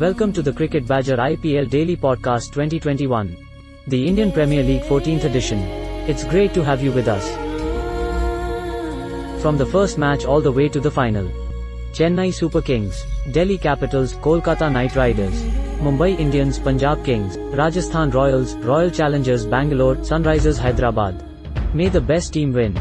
[0.00, 3.34] Welcome to the Cricket Badger IPL Daily Podcast 2021,
[3.86, 5.58] the Indian Premier League 14th edition.
[6.06, 7.26] It's great to have you with us.
[9.40, 11.26] From the first match all the way to the final.
[11.94, 15.40] Chennai Super Kings, Delhi Capitals, Kolkata Knight Riders,
[15.80, 21.24] Mumbai Indians, Punjab Kings, Rajasthan Royals, Royal Challengers Bangalore, Sunrisers Hyderabad.
[21.72, 22.78] May the best team win.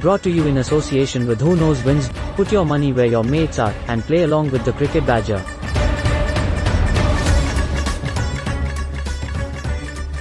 [0.00, 2.08] Brought to you in association with Who Knows Wins.
[2.36, 5.40] Put your money where your mates are and play along with the Cricket Badger.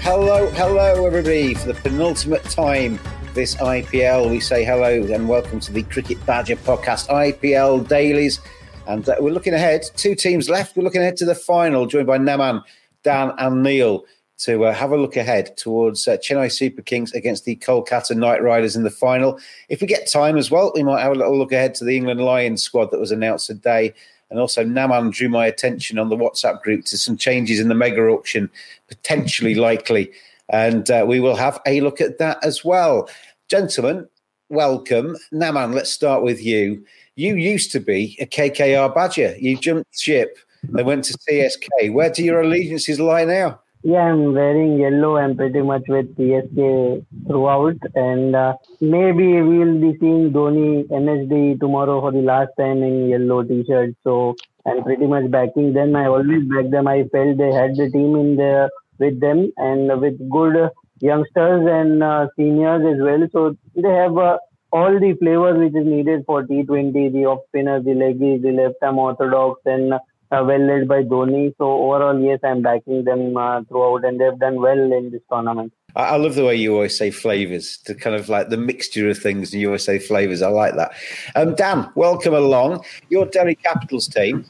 [0.02, 3.00] Hello, hello, everybody, for the penultimate time
[3.36, 4.31] this IPL.
[4.31, 8.39] We say hello and welcome to the Cricket Badger podcast, IPL Dailies.
[8.88, 10.75] And uh, we're looking ahead, two teams left.
[10.75, 12.64] We're looking ahead to the final, joined by Naman,
[13.03, 14.05] Dan, and Neil
[14.38, 18.42] to uh, have a look ahead towards uh, Chennai Super Kings against the Kolkata Knight
[18.44, 19.40] Riders in the final.
[19.70, 21.98] If we get time as well, we might have a little look ahead to the
[21.98, 23.94] England Lions squad that was announced today.
[24.30, 27.76] And also, Naman drew my attention on the WhatsApp group to some changes in the
[27.76, 28.50] mega auction,
[28.88, 30.11] potentially likely.
[30.50, 33.10] And uh, we will have a look at that as well.
[33.50, 34.08] Gentlemen,
[34.50, 35.16] welcome.
[35.34, 36.86] Naman, let's start with you.
[37.16, 39.36] You used to be a KKR Badger.
[39.40, 41.94] You jumped ship and went to CSK.
[41.94, 43.60] Where do your allegiances lie now?
[43.83, 45.17] Yeah, I'm wearing yellow.
[45.17, 52.02] I'm pretty much with CSK throughout, and uh, maybe we'll be seeing Dhoni MSD tomorrow
[52.02, 53.95] for the last time in yellow t-shirt.
[54.04, 54.36] So
[54.66, 55.95] I'm pretty much backing them.
[55.95, 56.87] I always back them.
[56.87, 62.04] I felt they had the team in there with them and with good youngsters and
[62.04, 63.27] uh, seniors as well.
[63.32, 64.37] So they have uh,
[64.71, 68.76] all the flavors which is needed for T20, the off spinner, the leggies, the left
[68.82, 69.93] arm orthodox, and
[70.32, 71.54] uh, well led by Dhoni.
[71.58, 75.73] So overall, yes, I'm backing them uh, throughout, and they've done well in this tournament.
[75.95, 79.17] I love the way you always say flavors, to kind of like the mixture of
[79.17, 80.42] things, and you always say flavors.
[80.42, 80.92] I like that.
[81.36, 82.83] Um, Dan, welcome along.
[83.10, 84.45] Your Delhi Capitals team,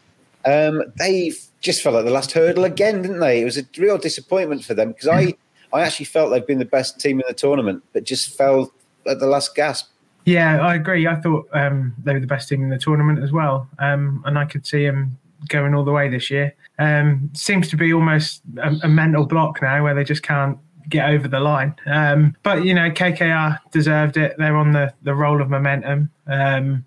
[0.45, 3.41] um, they just fell at the last hurdle again, didn't they?
[3.41, 5.33] It was a real disappointment for them because I,
[5.71, 8.73] I actually felt they've been the best team in the tournament, but just fell
[9.07, 9.89] at the last gasp.
[10.25, 11.07] Yeah, I agree.
[11.07, 14.37] I thought um, they were the best team in the tournament as well, um, and
[14.37, 15.17] I could see them
[15.47, 16.53] going all the way this year.
[16.79, 20.57] Um, seems to be almost a, a, mental block now where they just can't
[20.89, 21.75] get over the line.
[21.85, 24.35] Um, but you know, KKR deserved it.
[24.37, 26.85] They're on the the roll of momentum, um,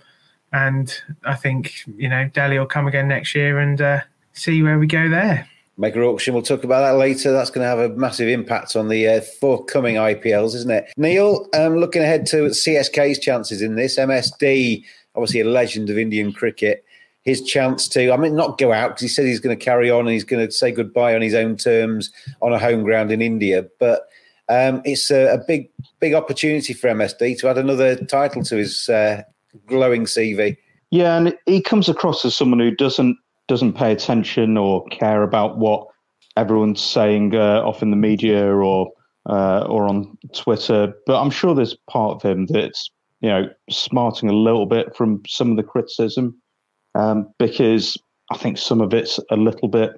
[0.52, 0.94] and
[1.24, 4.00] I think you know Delhi will come again next year and uh,
[4.32, 5.48] see where we go there.
[5.76, 6.34] Mega auction.
[6.34, 7.32] We'll talk about that later.
[7.32, 10.92] That's going to have a massive impact on the uh, forthcoming IPLs, isn't it?
[10.98, 13.98] Neil, um, looking ahead to CSK's chances in this.
[13.98, 14.84] MSD,
[15.14, 16.84] obviously a legend of Indian cricket
[17.24, 19.90] his chance to, I mean, not go out because he said he's going to carry
[19.90, 22.10] on and he's going to say goodbye on his own terms
[22.40, 23.66] on a home ground in India.
[23.78, 24.08] But
[24.48, 25.70] um, it's a, a, big,
[26.00, 29.22] big opportunity for MSD to add another title to his uh,
[29.66, 30.56] glowing CV.
[30.90, 33.16] Yeah, and he comes across as someone who doesn't
[33.46, 35.86] doesn't pay attention or care about what
[36.36, 38.92] everyone's saying uh, off in the media or
[39.26, 40.92] uh, or on Twitter.
[41.06, 45.22] But I'm sure there's part of him that's you know smarting a little bit from
[45.28, 46.40] some of the criticism
[46.94, 47.96] um, because
[48.30, 49.92] I think some of it's a little bit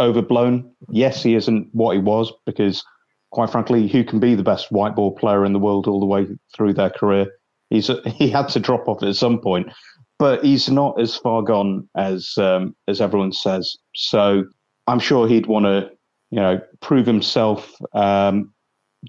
[0.00, 0.70] overblown.
[0.90, 2.82] Yes, he isn't what he was because,
[3.30, 6.06] quite frankly, who can be the best white ball player in the world all the
[6.06, 7.26] way through their career?
[7.70, 9.68] He's he had to drop off at some point,
[10.18, 13.76] but he's not as far gone as um, as everyone says.
[13.94, 14.44] So
[14.86, 15.90] I'm sure he'd want to,
[16.30, 18.52] you know, prove himself um,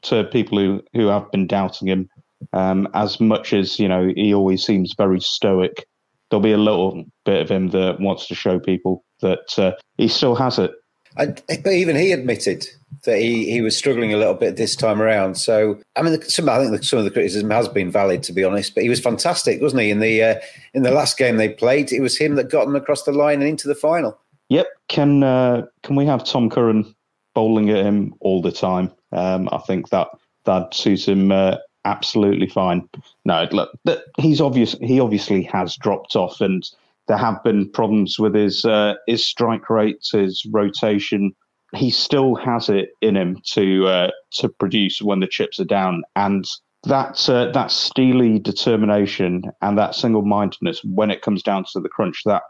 [0.03, 2.09] to people who who have been doubting him.
[2.51, 5.85] Um, as much as you know, he always seems very stoic
[6.33, 10.07] there'll be a little bit of him that wants to show people that uh, he
[10.07, 10.71] still has it.
[11.15, 12.65] And, but even he admitted
[13.03, 15.35] that he, he was struggling a little bit this time around.
[15.35, 18.43] So I mean, some, I think some of the criticism has been valid, to be
[18.43, 18.73] honest.
[18.73, 19.91] But he was fantastic, wasn't he?
[19.91, 20.35] In the uh,
[20.73, 23.41] in the last game they played, it was him that got them across the line
[23.41, 24.17] and into the final.
[24.49, 24.67] Yep.
[24.89, 26.95] Can uh, can we have Tom Curran
[27.35, 28.91] bowling at him all the time?
[29.11, 30.07] Um, I think that
[30.45, 32.87] that suits him uh, absolutely fine.
[33.25, 33.71] No, look,
[34.17, 34.75] he's obvious.
[34.81, 36.67] He obviously has dropped off, and
[37.07, 41.33] there have been problems with his uh, his strike rates, his rotation.
[41.75, 46.03] He still has it in him to uh, to produce when the chips are down,
[46.15, 46.45] and
[46.83, 51.89] that uh, that steely determination and that single mindedness when it comes down to the
[51.89, 52.43] crunch, that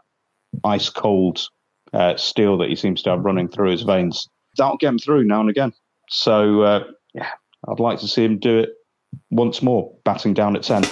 [0.64, 1.48] ice cold
[1.92, 5.24] uh, steel that he seems to have running through his veins, that'll get him through
[5.24, 5.72] now and again.
[6.08, 6.84] So uh,
[7.14, 7.30] yeah,
[7.68, 8.70] I'd like to see him do it
[9.30, 10.82] once more, batting down at ten.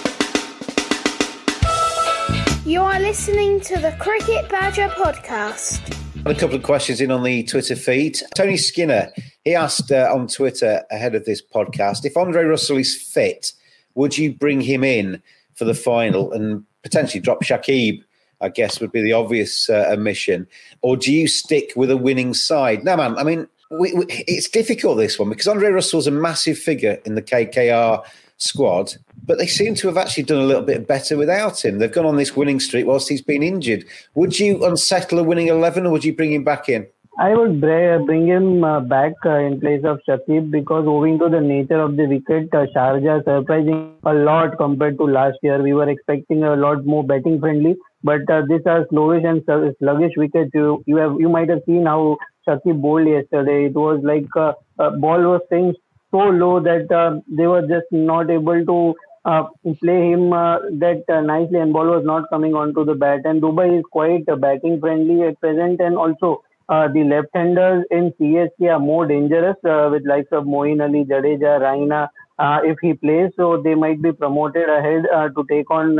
[2.65, 5.99] You are listening to the Cricket Badger podcast.
[6.25, 8.17] A couple of questions in on the Twitter feed.
[8.35, 9.11] Tony Skinner,
[9.43, 13.51] he asked uh, on Twitter ahead of this podcast if Andre Russell is fit,
[13.95, 15.21] would you bring him in
[15.55, 18.01] for the final and potentially drop Shakib?
[18.39, 20.47] I guess would be the obvious uh, omission,
[20.81, 22.83] or do you stick with a winning side?
[22.83, 23.17] No, man.
[23.17, 23.47] I mean,
[23.79, 28.03] we, we, it's difficult this one because Andre Russell's a massive figure in the KKR
[28.37, 31.79] squad, but they seem to have actually done a little bit better without him.
[31.79, 33.85] They've gone on this winning streak whilst he's been injured.
[34.15, 36.87] Would you unsettle a winning 11 or would you bring him back in?
[37.19, 41.41] I would bring him uh, back uh, in place of Shakib because owing to the
[41.41, 45.61] nature of the wicket, uh, Sharjah surprising a lot compared to last year.
[45.61, 49.43] We were expecting a lot more batting friendly, but uh, these are slowish and
[49.79, 50.51] sluggish wickets.
[50.53, 52.17] You you have you might have seen how
[52.47, 53.65] Shakib bowled yesterday.
[53.65, 55.73] It was like uh, a ball was staying
[56.11, 58.95] so low that uh, they were just not able to
[59.25, 59.43] uh,
[59.81, 63.41] play him uh, that uh, nicely and ball was not coming onto the bat and
[63.41, 68.69] Dubai is quite uh, batting friendly at present and also uh, the left-handers in CSK
[68.69, 72.07] are more dangerous with likes of Moeen Ali, Jadeja, Raina
[72.39, 75.03] if he plays so they might be promoted ahead
[75.35, 75.95] to take on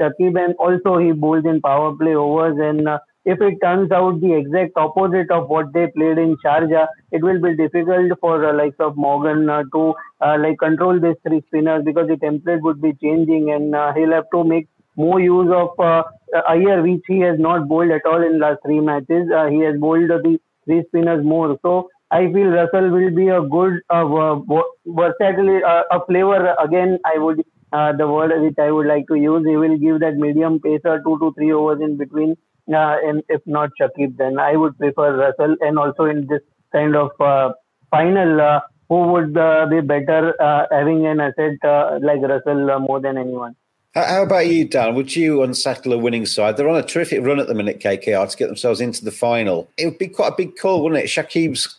[0.00, 2.88] Shakib and also he bowls in power play overs and
[3.32, 7.40] if it turns out the exact opposite of what they played in Sharjah, it will
[7.40, 11.82] be difficult for uh, likes of Morgan uh, to uh, like control these three spinners
[11.84, 15.78] because the template would be changing and uh, he'll have to make more use of
[15.78, 16.02] uh,
[16.86, 19.30] which he has not bowled at all in last three matches.
[19.30, 21.58] Uh, he has bowled the three spinners more.
[21.60, 24.04] So I feel Russell will be a good, uh,
[24.86, 26.54] versatile, uh, a flavor.
[26.58, 29.46] Again, I would uh, the word which I would like to use.
[29.46, 32.36] He will give that medium pacer two to three overs in between
[32.74, 35.56] uh, and if not Shakib, then I would prefer Russell.
[35.60, 37.52] And also in this kind of uh,
[37.90, 43.00] final, uh, who would uh, be better uh, having an asset uh, like Russell more
[43.00, 43.54] than anyone?
[43.94, 44.94] How about you, Dan?
[44.94, 46.56] Would you unsettle a winning side?
[46.56, 49.68] They're on a terrific run at the minute, KKR, to get themselves into the final.
[49.76, 51.08] It would be quite a big call, wouldn't it?
[51.08, 51.77] Shakib's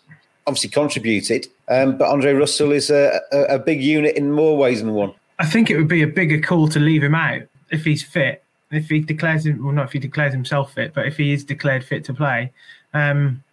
[0.49, 4.81] obviously contributed, um, but Andre Russell is a, a, a big unit in more ways
[4.81, 5.13] than one.
[5.39, 8.43] I think it would be a bigger call to leave him out if he's fit
[8.71, 11.43] if he declares him, well, not if he declares himself fit, but if he is
[11.43, 12.51] declared fit to play,
[12.93, 13.43] um,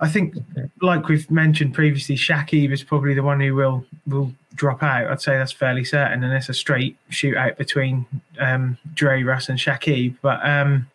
[0.00, 0.34] I think,
[0.82, 5.10] like we've mentioned previously, Shakib is probably the one who will will drop out.
[5.10, 8.06] I'd say that's fairly certain, and it's a straight shootout between
[8.38, 10.16] um, Dre, Russ, and Shakib.
[10.22, 10.86] But um,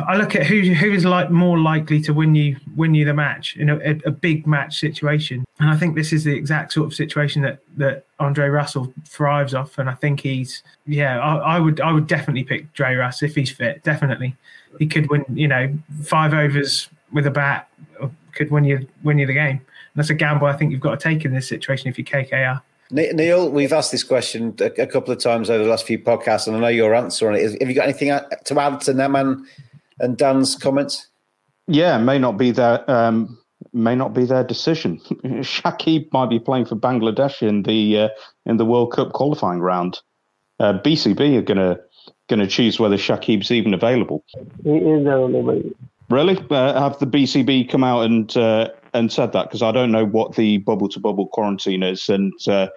[0.00, 3.14] I look at who who is like more likely to win you win you the
[3.14, 6.86] match in a, a, big match situation, and I think this is the exact sort
[6.86, 11.18] of situation that that Andre Russell thrives off, and I think he's yeah.
[11.18, 13.82] I, I would I would definitely pick Dre Russ if he's fit.
[13.82, 14.36] Definitely,
[14.78, 15.24] he could win.
[15.32, 17.68] You know, five overs with a bat
[18.36, 19.56] could win you win you the game.
[19.56, 22.04] And that's a gamble I think you've got to take in this situation if you're
[22.04, 22.62] KKR.
[22.92, 26.56] Neil, we've asked this question a, couple of times over the last few podcasts, and
[26.56, 27.60] I know your answer on it.
[27.60, 29.44] Have you got anything to add to Naman
[29.98, 31.08] and Dan's comments?
[31.66, 33.36] Yeah, may not be their um,
[33.72, 35.00] may not be their decision.
[35.42, 38.08] Shakib might be playing for Bangladesh in the uh,
[38.44, 40.00] in the World Cup qualifying round.
[40.60, 41.80] Uh, BCB are going to
[42.28, 44.24] going to choose whether Shakib's even available.
[44.62, 45.60] He is available.
[46.08, 46.38] Really?
[46.50, 49.44] Uh, have the BCB come out and uh, and said that?
[49.44, 52.68] Because I don't know what the bubble to bubble quarantine is, and uh,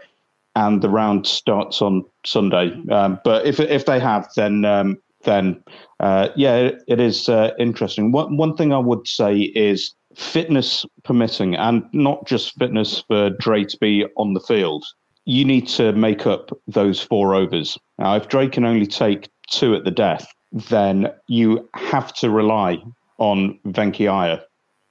[0.56, 2.74] and the round starts on Sunday.
[2.92, 5.64] Um, but if if they have, then um, then
[6.00, 8.12] uh, yeah, it, it is uh, interesting.
[8.12, 13.64] One one thing I would say is fitness permitting, and not just fitness for Dre
[13.66, 14.86] to be on the field.
[15.26, 17.78] You need to make up those four overs.
[18.00, 22.82] Now, if Dre can only take two at the death, then you have to rely
[23.20, 24.42] on Venki Iyer.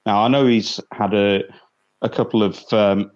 [0.05, 1.43] Now I know he's had a
[2.01, 3.11] a couple of um,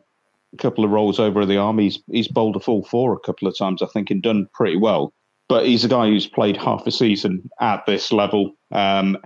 [0.53, 1.79] a couple of rolls over at the arm.
[1.79, 4.77] He's he's bowled a full four a couple of times, I think, and done pretty
[4.77, 5.13] well.
[5.47, 9.17] But he's a guy who's played half a season at this level, um,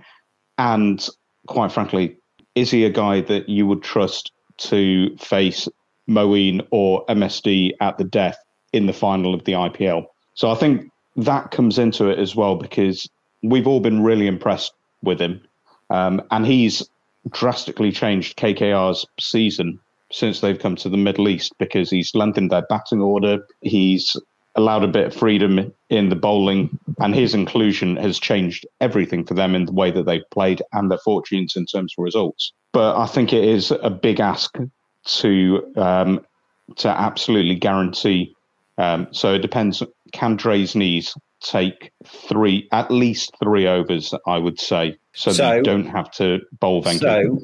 [0.56, 1.06] and
[1.46, 2.16] quite frankly,
[2.54, 5.68] is he a guy that you would trust to face
[6.08, 8.38] Moeen or MSD at the death
[8.72, 10.06] in the final of the IPL?
[10.34, 13.08] So I think that comes into it as well because
[13.42, 15.40] we've all been really impressed with him.
[15.90, 16.88] Um, and he's
[17.30, 19.80] drastically changed KKR's season
[20.10, 23.46] since they've come to the Middle East because he's lengthened their batting order.
[23.60, 24.16] He's
[24.54, 29.34] allowed a bit of freedom in the bowling, and his inclusion has changed everything for
[29.34, 32.52] them in the way that they've played and their fortunes in terms of results.
[32.72, 34.56] But I think it is a big ask
[35.04, 36.26] to um,
[36.76, 38.34] to absolutely guarantee.
[38.76, 39.82] Um, so it depends.
[40.12, 44.14] Can Dre's knees take three, at least three overs?
[44.26, 47.00] I would say, so, so you don't have to bowl Venki.
[47.00, 47.40] So,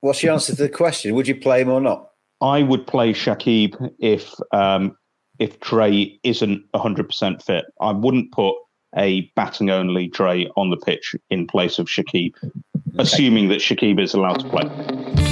[0.00, 1.14] what's your answer to the question?
[1.14, 2.10] Would you play him or not?
[2.40, 4.96] I would play Shakib if um,
[5.38, 7.64] if Dre isn't 100% fit.
[7.80, 8.54] I wouldn't put
[8.96, 12.52] a batting only Dre on the pitch in place of Shakib, okay.
[12.98, 15.31] assuming that Shakib is allowed to play.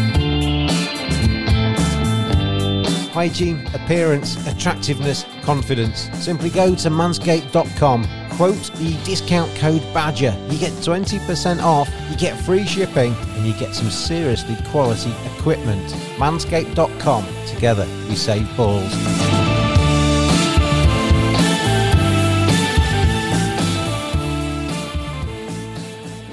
[3.11, 6.09] hygiene, appearance, attractiveness, confidence.
[6.13, 10.35] Simply go to manscaped.com, quote the discount code BADGER.
[10.49, 15.87] You get 20% off, you get free shipping, and you get some seriously quality equipment.
[16.17, 17.25] Manscaped.com.
[17.47, 18.91] Together, we save balls.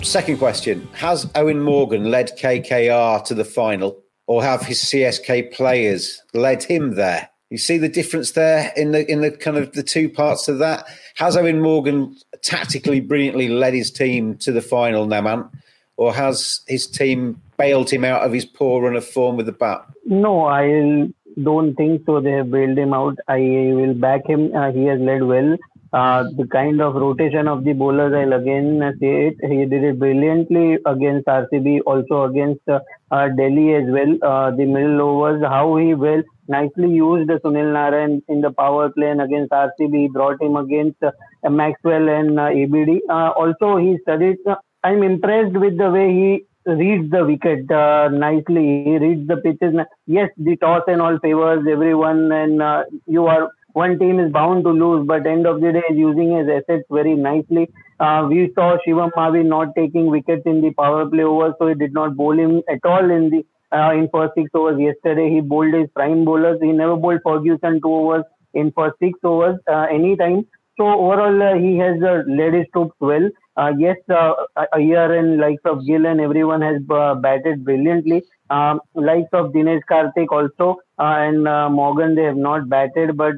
[0.03, 4.08] Second question Has Eoin Morgan led KKR to the final?
[4.29, 7.31] Or have his CSK players led him there?
[7.51, 10.59] You see the difference there in the in the kind of the two parts of
[10.59, 10.85] that.
[11.15, 15.49] Has Eoin Morgan tactically brilliantly led his team to the final, Naman,
[15.97, 19.53] or has his team bailed him out of his poor run of form with the
[19.53, 19.83] bat?
[20.05, 21.09] No, I
[21.43, 22.21] don't think so.
[22.21, 23.17] They have bailed him out.
[23.29, 23.39] I
[23.75, 24.55] will back him.
[24.55, 25.57] Uh, he has led well.
[25.91, 29.37] Uh, the kind of rotation of the bowlers, I'll again say it.
[29.41, 34.13] He did it brilliantly against RCB, also against uh, uh, Delhi as well.
[34.23, 39.11] Uh, the middle overs, how he well nicely used Sunil Narine in the power play
[39.11, 39.95] and against RCB.
[39.95, 43.01] He brought him against uh, Maxwell and ABD.
[43.11, 44.39] also, he studied.
[44.85, 48.85] I'm impressed with the way he reads the wicket uh, nicely.
[48.85, 49.75] He reads the pitches.
[50.07, 54.65] Yes, the toss and all favors everyone, and uh, you are one team is bound
[54.65, 57.69] to lose, but end of the day using his assets very nicely.
[58.01, 61.75] Uh, we saw Shivam Mavi not taking wickets in the power play over, so he
[61.75, 63.45] did not bowl him at all in the
[63.77, 64.81] uh, in first six overs.
[64.81, 66.59] Yesterday he bowled his prime bowlers.
[66.63, 68.25] He never bowled Ferguson two overs
[68.55, 70.47] in first six overs uh, anytime.
[70.79, 73.29] So overall uh, he has uh, led his troops well.
[73.57, 74.33] Uh, yes, uh,
[74.73, 76.81] Iyer and likes of Gill and everyone has
[77.21, 78.23] batted brilliantly.
[78.49, 81.43] Um, likes of Dinesh Karthik also and
[81.75, 83.35] Morgan, they have not batted, but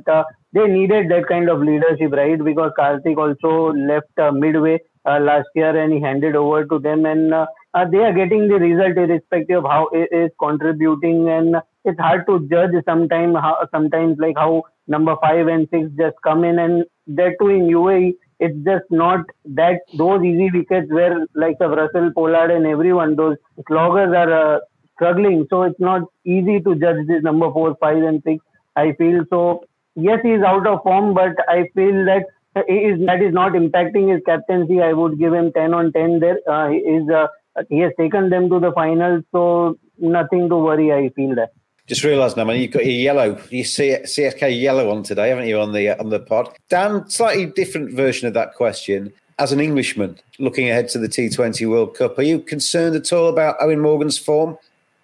[0.52, 2.42] they needed that kind of leadership, right?
[2.42, 7.04] Because Karthik also left uh, midway uh, last year and he handed over to them,
[7.06, 7.46] and uh,
[7.90, 11.28] they are getting the result irrespective of how it is contributing.
[11.28, 13.36] And it's hard to judge sometimes.
[13.72, 18.14] Sometimes like how number five and six just come in, and that too in UAE
[18.38, 23.36] it's just not that those easy wickets where like of Russell Pollard and everyone those
[23.68, 24.58] sloggers are uh,
[24.94, 25.46] struggling.
[25.50, 28.42] So it's not easy to judge this number four, five, and six.
[28.76, 29.62] I feel so.
[29.96, 33.52] Yes, he is out of form, but I feel that that is that is not
[33.52, 34.80] impacting his captaincy.
[34.80, 36.38] I would give him ten on ten there.
[36.48, 37.26] Uh, he is uh,
[37.68, 40.92] he has taken them to the final, so nothing to worry.
[40.92, 41.52] I feel that.
[41.86, 45.48] Just realised now, man, you've got your yellow, you see CSK yellow on today, haven't
[45.48, 46.54] you, on the on the pod?
[46.68, 49.12] Dan, slightly different version of that question.
[49.40, 53.28] As an Englishman looking ahead to the T20 World Cup, are you concerned at all
[53.28, 54.56] about Eoin Morgan's form?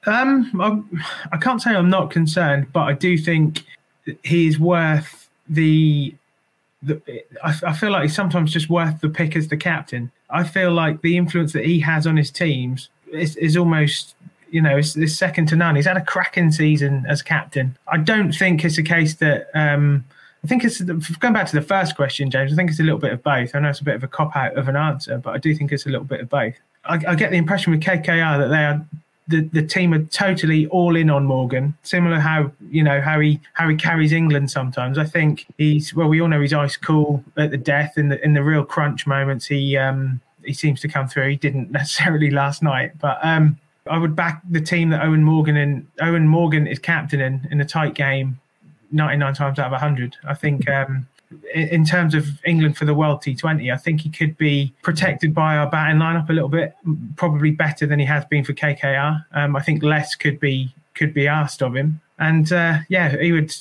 [0.06, 3.64] Um, I, I can't say I'm not concerned, but I do think
[4.22, 6.14] he's worth the.
[6.82, 7.00] the
[7.42, 10.10] I, I feel like he's sometimes just worth the pick as the captain.
[10.30, 14.14] I feel like the influence that he has on his teams is, is almost
[14.50, 15.76] you know, it's, it's, second to none.
[15.76, 17.76] He's had a cracking season as captain.
[17.88, 19.48] I don't think it's a case that.
[19.54, 20.04] Um,
[20.44, 22.52] I think it's going back to the first question, James.
[22.52, 23.54] I think it's a little bit of both.
[23.54, 25.52] I know it's a bit of a cop out of an answer, but I do
[25.56, 26.54] think it's a little bit of both.
[26.84, 28.86] I, I get the impression with KKR that they are
[29.28, 31.74] the, the team are totally all in on Morgan.
[31.82, 34.98] Similar how you know how he how he carries England sometimes.
[34.98, 36.08] I think he's well.
[36.08, 39.06] We all know he's ice cool at the death in the in the real crunch
[39.06, 39.46] moments.
[39.46, 41.30] He um he seems to come through.
[41.30, 45.56] He didn't necessarily last night, but um I would back the team that Eoin Morgan
[45.56, 48.38] and Eoin Morgan is captain in in a tight game,
[48.92, 50.16] 99 times out of 100.
[50.26, 50.68] I think.
[50.68, 51.06] Um,
[51.54, 55.56] in terms of England for the World T20, I think he could be protected by
[55.56, 56.74] our batting lineup a little bit,
[57.16, 59.24] probably better than he has been for KKR.
[59.32, 63.32] Um, I think less could be could be asked of him, and uh, yeah, he
[63.32, 63.52] would.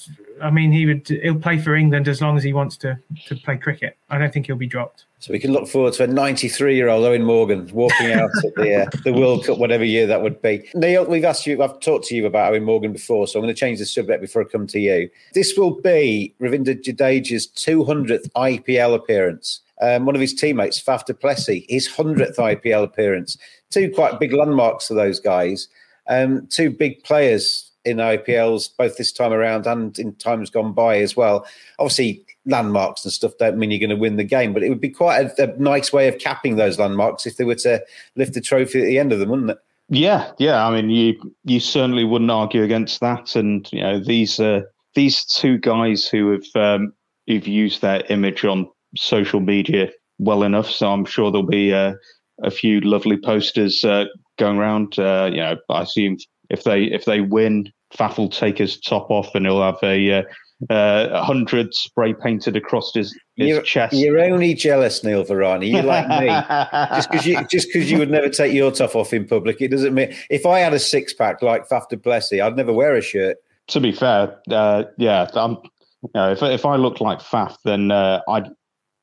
[0.41, 1.07] I mean, he would.
[1.07, 3.97] He'll play for England as long as he wants to to play cricket.
[4.09, 5.05] I don't think he'll be dropped.
[5.19, 8.55] So we can look forward to a 93 year old Eoin Morgan walking out at
[8.55, 10.69] the uh, the World Cup, whatever year that would be.
[10.75, 13.53] Neil, we've asked you, I've talked to you about Eoin Morgan before, so I'm going
[13.53, 15.09] to change the subject before I come to you.
[15.33, 19.61] This will be Ravindra Jadeja's 200th IPL appearance.
[19.81, 23.37] Um, one of his teammates, Faf du Plessis, his 100th IPL appearance.
[23.71, 25.67] Two quite big landmarks for those guys.
[26.07, 30.97] Um, two big players in IPLs, both this time around and in times gone by
[30.97, 31.45] as well.
[31.79, 34.81] Obviously, landmarks and stuff don't mean you're going to win the game, but it would
[34.81, 37.83] be quite a, a, nice way of capping those landmarks if they were to
[38.15, 39.57] lift the trophy at the end of them, wouldn't it?
[39.89, 40.65] Yeah, yeah.
[40.65, 43.35] I mean, you you certainly wouldn't argue against that.
[43.35, 44.61] And you know, these uh,
[44.95, 46.93] these two guys who have um,
[47.27, 51.93] who've used their image on social media well enough, so I'm sure there'll be uh,
[52.41, 54.05] a few lovely posters uh,
[54.39, 54.97] going around.
[54.97, 56.17] Uh, you know, I assume
[56.49, 60.19] if they if they win, Faf will take his top off and he'll have a
[60.19, 60.23] uh,
[60.69, 63.93] uh, hundred spray painted across his, his you're, chest.
[63.93, 65.71] You're only jealous, Neil Varani.
[65.71, 66.27] You're like me.
[66.95, 69.69] just because you just because you would never take your top off in public, it
[69.69, 70.15] doesn't mean.
[70.29, 73.37] If I had a six pack like Faf du Plessis, I'd never wear a shirt.
[73.67, 75.57] To be fair, uh, yeah, I'm,
[76.03, 78.49] you know, if if I looked like Faf, then uh, I'd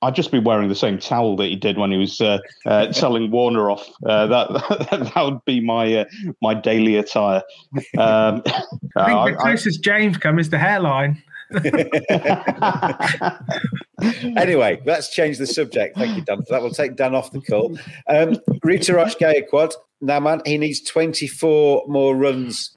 [0.02, 2.86] I'd just be wearing the same towel that he did when he was uh, uh,
[2.92, 3.88] telling Warner off.
[4.04, 6.04] Uh, that, that, that would be my uh,
[6.40, 7.42] my daily attire.
[7.96, 8.42] Um,
[8.96, 11.22] I think the closest I, James come is the hairline.
[14.36, 15.96] anyway, let's change the subject.
[15.96, 16.62] Thank you, Dan, for that.
[16.62, 17.78] We'll take Dan off the call.
[18.08, 22.76] Um, Ruturaj Gaikwad, now, man, he needs 24 more runs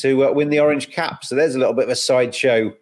[0.00, 1.24] to uh, win the orange cap.
[1.24, 2.74] So there's a little bit of a sideshow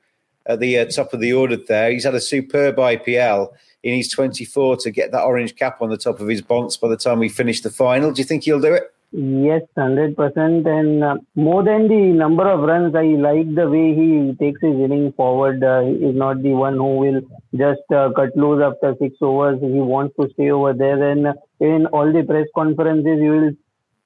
[0.46, 1.92] at the uh, top of the order there.
[1.92, 3.52] He's had a superb IPL.
[3.84, 6.88] He needs 24 to get that orange cap on the top of his bonds by
[6.88, 8.12] the time we finish the final.
[8.12, 8.84] Do you think he'll do it?
[9.12, 10.66] Yes, 100%.
[10.66, 14.72] And uh, more than the number of runs, I like the way he takes his
[14.72, 15.62] inning forward.
[15.62, 17.20] Uh, he is not the one who will
[17.54, 19.60] just uh, cut loose after six overs.
[19.60, 21.10] He wants to stay over there.
[21.10, 23.50] And in all the press conferences, you will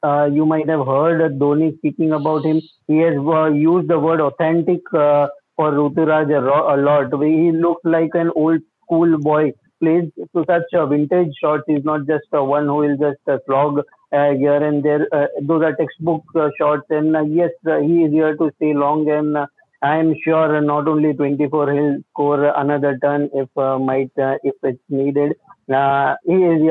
[0.03, 2.61] uh, you might have heard Dhoni speaking about him.
[2.88, 7.12] He has uh, used the word authentic uh, for Ruturaj a, a lot.
[7.24, 11.64] He looked like an old school boy plays to such a vintage shots.
[11.67, 13.81] He's not just uh, one who will just uh, slog
[14.12, 15.07] uh, here and there.
[15.12, 16.85] Uh, those are textbook uh, shots.
[16.91, 19.09] And uh, yes, uh, he is here to stay long.
[19.11, 19.47] And uh,
[19.83, 25.35] I am sure not only 24, he'll score another turn if might if it's needed.
[25.69, 26.62] he is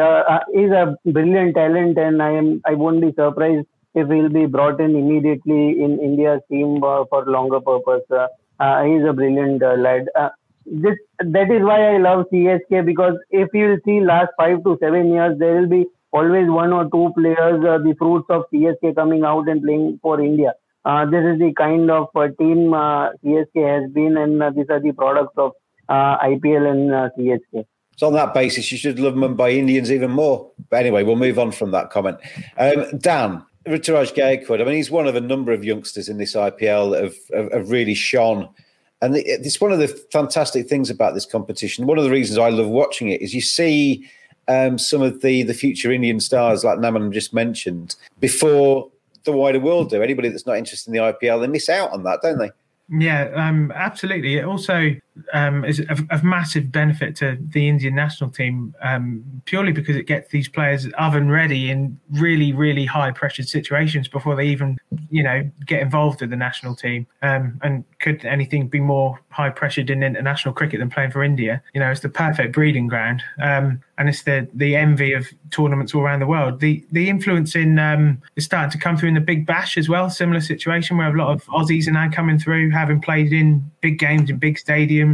[0.54, 3.66] he's a brilliant talent, and I am I won't be surprised
[3.96, 8.04] if he'll be brought in immediately in India's team for longer purpose.
[8.10, 10.08] he's a brilliant lad
[10.70, 15.12] this that is why I love CSK because if you see last five to seven
[15.12, 19.24] years, there will be always one or two players, uh, the fruits of CSK coming
[19.24, 20.54] out and playing for India.
[20.86, 24.70] Uh, this is the kind of uh, team uh, CSK has been, and uh, these
[24.70, 25.52] are the products of
[25.90, 27.66] uh, IPL and CSK.
[27.98, 30.52] So on that basis, you should love Mumbai Indians even more.
[30.70, 32.20] But anyway, we'll move on from that comment.
[32.58, 36.36] Um, Dan, Ruturaj Gaikwad, I mean, he's one of a number of youngsters in this
[36.36, 38.50] IPL that have, have, have really shone
[39.02, 41.86] and it's one of the fantastic things about this competition.
[41.86, 44.10] One of the reasons I love watching it is you see
[44.48, 48.90] um, some of the the future Indian stars, like Naman just mentioned, before
[49.24, 50.02] the wider world do.
[50.02, 52.50] Anybody that's not interested in the IPL, they miss out on that, don't they?
[52.90, 54.38] Yeah, um, absolutely.
[54.38, 54.96] It also
[55.34, 60.04] um, is of, of, massive benefit to the Indian national team um, purely because it
[60.04, 64.78] gets these players oven ready in really, really high pressured situations before they even,
[65.10, 67.08] you know, get involved with the national team.
[67.22, 71.62] Um, and could anything be more high pressured in international cricket than playing for India?
[71.74, 75.94] You know, it's the perfect breeding ground, um, and it's the the envy of tournaments
[75.96, 76.60] all around the world.
[76.60, 79.90] The the influence in um, is starting to come through in the Big Bash as
[79.90, 80.10] well.
[80.10, 84.00] Similar situation where a lot of Aussies are now coming through, having played in big
[84.00, 85.07] games in big stadiums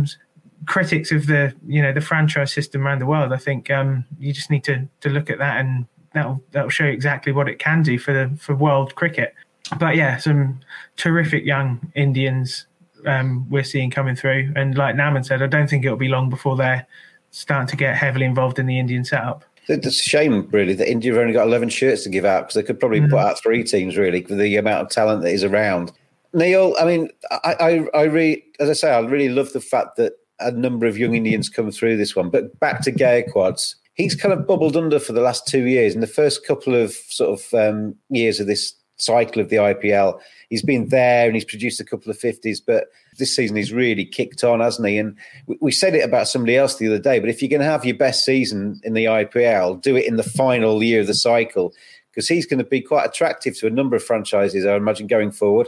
[0.66, 4.34] critics of the you know the franchise system around the world, I think um, you
[4.34, 7.60] just need to to look at that and that'll that'll show you exactly what it
[7.60, 9.34] can do for the for world cricket.
[9.80, 10.60] But yeah, some
[10.98, 12.68] terrific young Indians
[13.06, 16.30] um, we're seeing coming through, and like Naman said, I don't think it'll be long
[16.30, 16.88] before they're
[17.32, 19.44] starting to get heavily involved in the Indian setup.
[19.68, 22.56] It's a shame, really, that India have only got 11 shirts to give out because
[22.56, 23.10] they could probably mm.
[23.10, 25.92] put out three teams, really, with the amount of talent that is around.
[26.34, 27.56] Neil, I mean, I,
[27.94, 30.98] I, I really, as I say, I really love the fact that a number of
[30.98, 32.30] young Indians come through this one.
[32.30, 35.94] But back to Gaikwad's, he's kind of bubbled under for the last two years.
[35.94, 40.20] In the first couple of sort of um, years of this cycle of the IPL.
[40.50, 44.06] He's been there and he's produced a couple of 50s, but this season he's really
[44.06, 44.98] kicked on, hasn't he?
[44.98, 45.18] And
[45.62, 47.86] we said it about somebody else the other day, but if you're going to have
[47.86, 51.74] your best season in the IPL, do it in the final year of the cycle
[52.12, 55.32] because he's going to be quite attractive to a number of franchises, I imagine, going
[55.32, 55.68] forward.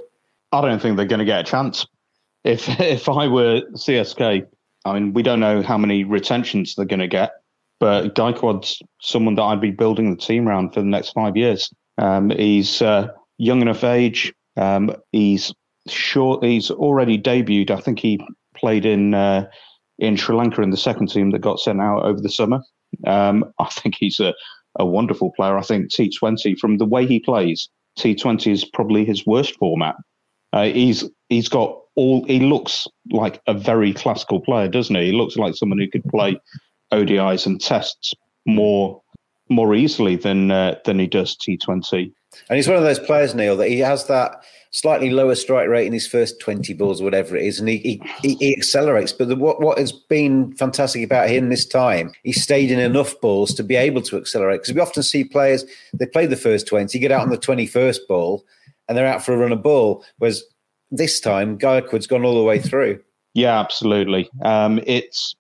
[0.56, 1.86] I don't think they're going to get a chance.
[2.44, 4.46] If if I were CSK,
[4.86, 7.32] I mean, we don't know how many retentions they're going to get,
[7.80, 11.72] but Gaikwad's someone that I'd be building the team around for the next five years.
[11.98, 14.34] Um, he's uh, young enough age.
[14.58, 15.54] Um, he's
[15.88, 16.44] short.
[16.44, 17.72] He's already debuted.
[17.72, 18.20] I think he
[18.56, 19.48] played in uh,
[20.00, 22.62] in Sri Lanka in the second team that got sent out over the summer.
[23.06, 24.34] Um, I think he's a,
[24.80, 25.58] a wonderful player.
[25.58, 29.96] I think T20 from the way he plays, T20 is probably his worst format.
[30.56, 32.26] Uh, he's he's got all.
[32.26, 35.08] He looks like a very classical player, doesn't he?
[35.08, 36.40] He looks like someone who could play
[36.92, 38.14] ODIs and tests
[38.46, 39.02] more
[39.50, 42.12] more easily than uh, than he does T20.
[42.50, 45.88] And he's one of those players, Neil, that he has that slightly lower strike rate
[45.88, 49.12] in his first 20 balls, or whatever it is, and he he, he accelerates.
[49.12, 53.20] But the, what, what has been fantastic about him this time, he stayed in enough
[53.20, 54.62] balls to be able to accelerate.
[54.62, 58.00] Because we often see players, they play the first 20, get out on the 21st
[58.08, 58.46] ball,
[58.88, 60.04] and they're out for a run of ball.
[60.18, 60.44] Whereas
[60.92, 63.00] this time, Gaikwad's gone all the way through.
[63.34, 64.30] Yeah, absolutely.
[64.44, 65.36] Um, it's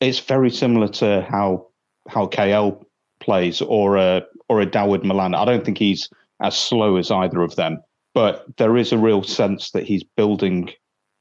[0.00, 1.66] it's very similar to how
[2.08, 2.84] how KL
[3.20, 5.34] plays or a or a Dawid Malan.
[5.34, 6.08] I don't think he's
[6.40, 7.82] as slow as either of them,
[8.14, 10.70] but there is a real sense that he's building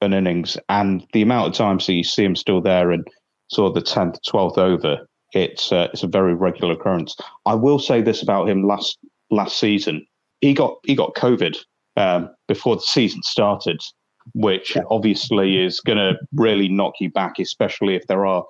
[0.02, 3.08] an innings, and the amount of times that you see him still there and
[3.48, 7.16] sort of the tenth, twelfth over, it's uh, it's a very regular occurrence.
[7.46, 8.98] I will say this about him last
[9.30, 10.06] last season:
[10.42, 11.58] he got he got COVID
[11.98, 13.82] um, before the season started,
[14.34, 14.84] which yeah.
[14.90, 18.46] obviously is going to really knock you back, especially if there are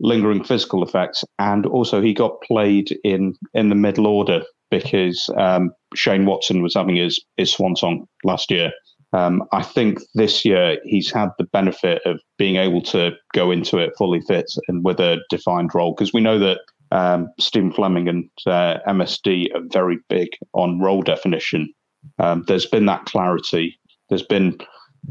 [0.00, 1.24] lingering physical effects.
[1.38, 6.74] And also, he got played in in the middle order because um, Shane Watson was
[6.74, 8.72] having his his swan song last year.
[9.12, 13.78] Um, I think this year he's had the benefit of being able to go into
[13.78, 16.58] it fully fit and with a defined role because we know that
[16.90, 21.72] um, Stephen Fleming and uh, MSD are very big on role definition.
[22.18, 23.78] Um, there's been that clarity.
[24.08, 24.58] There's been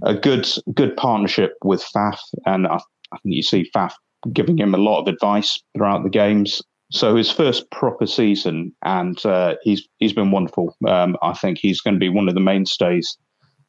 [0.03, 2.75] a good good partnership with Faf, and I,
[3.11, 3.93] I think you see Faf
[4.31, 6.61] giving him a lot of advice throughout the games.
[6.91, 10.75] So his first proper season, and uh, he's he's been wonderful.
[10.87, 13.17] Um, I think he's going to be one of the mainstays.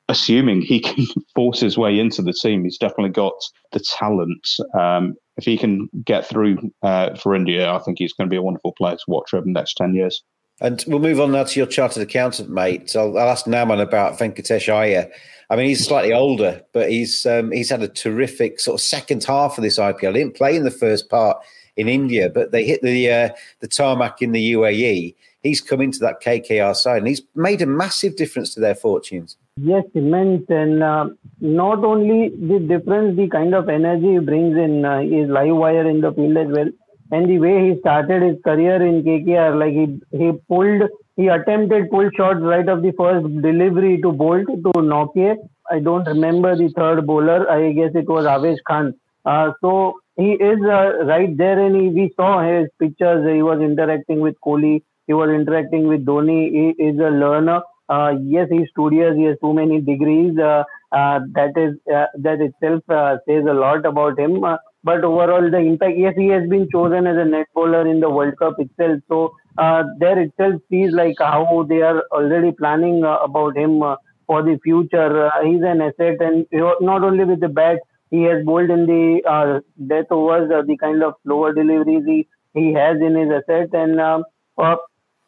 [0.08, 3.34] Assuming he can force his way into the team, he's definitely got
[3.72, 4.46] the talent.
[4.78, 8.36] Um, if he can get through uh, for India, I think he's going to be
[8.36, 10.22] a wonderful player to watch over the next ten years.
[10.60, 12.94] And we'll move on now to your chartered accountant, mate.
[12.94, 15.10] I'll, I'll ask Naman about Venkatesh Iyer.
[15.50, 19.24] I mean, he's slightly older, but he's um, he's had a terrific sort of second
[19.24, 20.14] half of this IPL.
[20.14, 21.38] He didn't play in the first part
[21.76, 23.28] in India, but they hit the uh,
[23.60, 25.14] the tarmac in the UAE.
[25.42, 29.36] He's come into that KKR side, and he's made a massive difference to their fortunes.
[29.56, 31.06] Yes, immense, and uh,
[31.40, 35.88] not only the difference, the kind of energy he brings in uh, his live wire
[35.88, 36.68] in the field as well,
[37.12, 39.86] and the way he started his career in KKR, like he
[40.18, 40.82] he pulled
[41.16, 45.36] he attempted pull shots right of the first delivery to Bolt to Nortje.
[45.70, 47.48] I don't remember the third bowler.
[47.48, 48.94] I guess it was Avesh Khan.
[49.24, 53.24] Uh, so he is uh, right there, and he, we saw his pictures.
[53.32, 54.82] He was interacting with Kohli.
[55.06, 56.40] He was interacting with Dhoni.
[56.50, 57.60] He is a learner.
[57.88, 59.14] Uh, yes, he's studious.
[59.16, 60.38] He has too many degrees.
[60.38, 62.82] Uh, uh, that is uh, that itself
[63.28, 64.40] says a lot about him.
[64.84, 65.96] but overall, the impact.
[65.98, 69.00] Yes, he has been chosen as a net bowler in the World Cup itself.
[69.08, 73.96] So uh, there itself sees like how they are already planning uh, about him uh,
[74.26, 75.26] for the future.
[75.26, 76.46] Uh, he's an asset, and
[76.80, 77.78] not only with the bat,
[78.10, 82.28] he has bowled in the uh, death overs, uh, the kind of slower deliveries he,
[82.54, 84.24] he has in his asset, and um,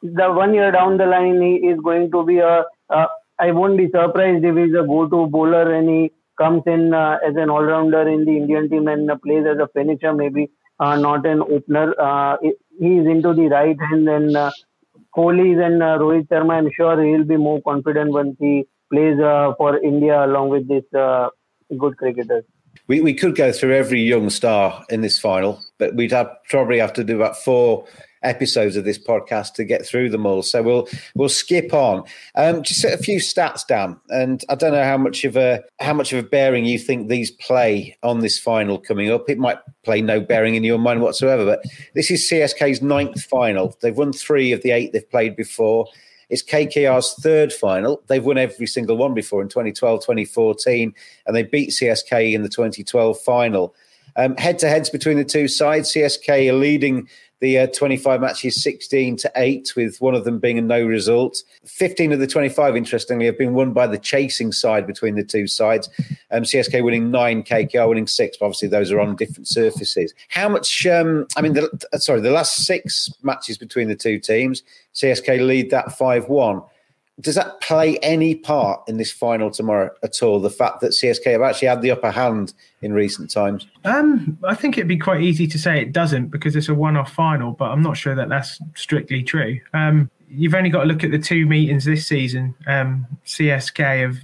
[0.03, 2.65] the one year down the line, he is going to be a.
[3.39, 7.51] I won't be surprised if he's a go-to bowler and he comes in as an
[7.51, 11.95] all-rounder in the Indian team and plays as a finisher, maybe uh, not an opener.
[12.01, 12.37] Uh,
[12.79, 14.51] he is into the right hand, and uh,
[15.19, 19.79] and uh, Rohit Sharma, I'm sure he'll be more confident once he plays uh, for
[19.79, 21.29] India along with these uh,
[21.79, 22.45] good cricketers.
[22.89, 26.79] We, we could go through every young star in this final, but we'd have probably
[26.79, 27.87] have to do about four
[28.27, 30.43] episodes of this podcast to get through them all.
[30.43, 32.05] So we'll we'll skip on.
[32.35, 35.95] Um, just a few stats, Dan, and I don't know how much of a how
[35.95, 39.29] much of a bearing you think these play on this final coming up.
[39.31, 41.63] It might play no bearing in your mind whatsoever, but
[41.95, 43.77] this is CSK's ninth final.
[43.81, 45.87] They've won three of the eight they've played before.
[46.29, 48.03] It's KKR's third final.
[48.09, 50.93] They've won every single one before in 2012, 2014,
[51.27, 53.75] and they beat CSK in the 2012 final.
[54.17, 57.07] Head to heads between the two sides, CSK are leading
[57.41, 61.43] the uh, 25 matches 16 to 8, with one of them being a no result.
[61.65, 65.47] 15 of the 25, interestingly, have been won by the chasing side between the two
[65.47, 65.89] sides.
[66.31, 70.15] Um, CSK winning nine, KKR winning six, obviously those are on different surfaces.
[70.29, 71.69] How much, um, I mean, the,
[71.99, 74.63] sorry, the last six matches between the two teams,
[74.95, 76.63] CSK lead that 5 1
[77.21, 80.39] does that play any part in this final tomorrow at all?
[80.39, 82.53] The fact that CSK have actually had the upper hand
[82.83, 83.67] in recent times.
[83.85, 87.13] Um, I think it'd be quite easy to say it doesn't because it's a one-off
[87.13, 89.59] final, but I'm not sure that that's strictly true.
[89.73, 92.55] Um, you've only got to look at the two meetings this season.
[92.67, 94.19] Um, CSK have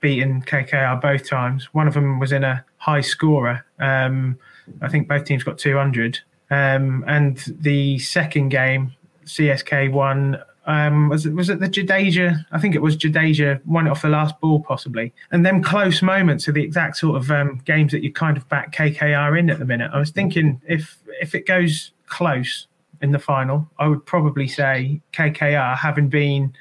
[0.00, 1.72] beaten KKR both times.
[1.72, 3.64] One of them was in a high scorer.
[3.78, 4.38] Um,
[4.82, 6.18] I think both teams got 200.
[6.50, 8.92] Um, and the second game,
[9.24, 12.44] CSK won um, was it was it the Jadeja?
[12.50, 15.14] I think it was Jadeja won it off the last ball possibly.
[15.30, 18.48] And them close moments are the exact sort of um, games that you kind of
[18.48, 19.90] back KKR in at the minute.
[19.94, 22.66] I was thinking if if it goes close
[23.00, 26.52] in the final, I would probably say KKR having been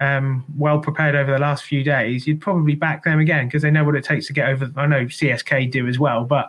[0.00, 3.70] um, well prepared over the last few days, you'd probably back them again because they
[3.70, 4.70] know what it takes to get over.
[4.76, 6.48] I know CSK do as well, but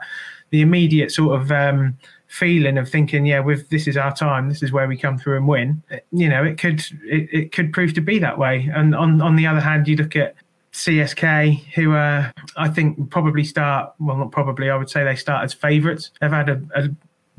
[0.51, 1.97] the immediate sort of um,
[2.29, 5.35] feeling of thinking, yeah, with this is our time, this is where we come through
[5.37, 5.83] and win.
[6.11, 8.69] You know, it could it, it could prove to be that way.
[8.73, 10.35] And on on the other hand, you look at
[10.71, 14.69] CSK, who uh, I think probably start well, not probably.
[14.69, 16.11] I would say they start as favourites.
[16.21, 16.89] They've had a, a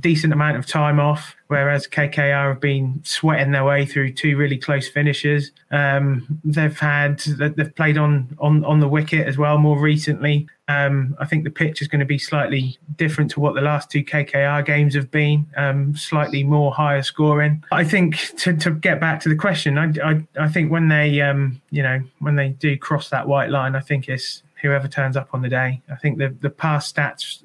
[0.00, 4.56] decent amount of time off, whereas KKR have been sweating their way through two really
[4.56, 5.52] close finishes.
[5.70, 10.48] Um, they've had they've played on on on the wicket as well more recently.
[10.68, 13.90] Um, I think the pitch is going to be slightly different to what the last
[13.90, 17.64] two KKR games have been, um, slightly more higher scoring.
[17.72, 21.20] I think to, to get back to the question, I, I, I think when they
[21.20, 25.16] um, you know when they do cross that white line, I think it's whoever turns
[25.16, 25.82] up on the day.
[25.90, 27.42] I think the the past stats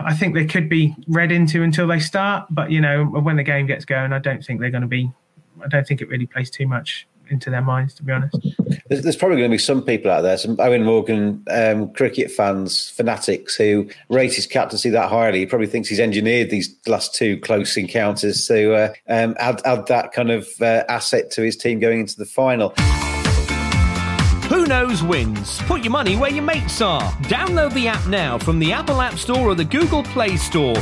[0.00, 2.46] I think they could be read into until they start.
[2.50, 5.10] But you know, when the game gets going, I don't think they're going to be.
[5.62, 8.36] I don't think it really plays too much into their minds, to be honest.
[8.88, 12.30] There's, there's probably going to be some people out there, some Eoin Morgan um, cricket
[12.30, 15.40] fans, fanatics who rate his captaincy that highly.
[15.40, 19.86] He probably thinks he's engineered these last two close encounters to uh, um, add, add
[19.86, 22.74] that kind of uh, asset to his team going into the final.
[24.48, 25.60] Who knows wins?
[25.62, 27.10] Put your money where your mates are.
[27.22, 30.74] Download the app now from the Apple App Store or the Google Play Store.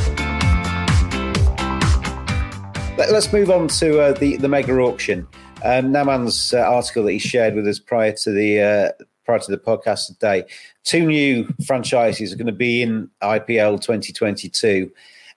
[2.97, 5.27] Let's move on to uh, the the mega auction.
[5.63, 9.51] Um, Naman's uh, article that he shared with us prior to the uh, prior to
[9.51, 10.43] the podcast today.
[10.83, 14.91] Two new franchises are going to be in IPL 2022,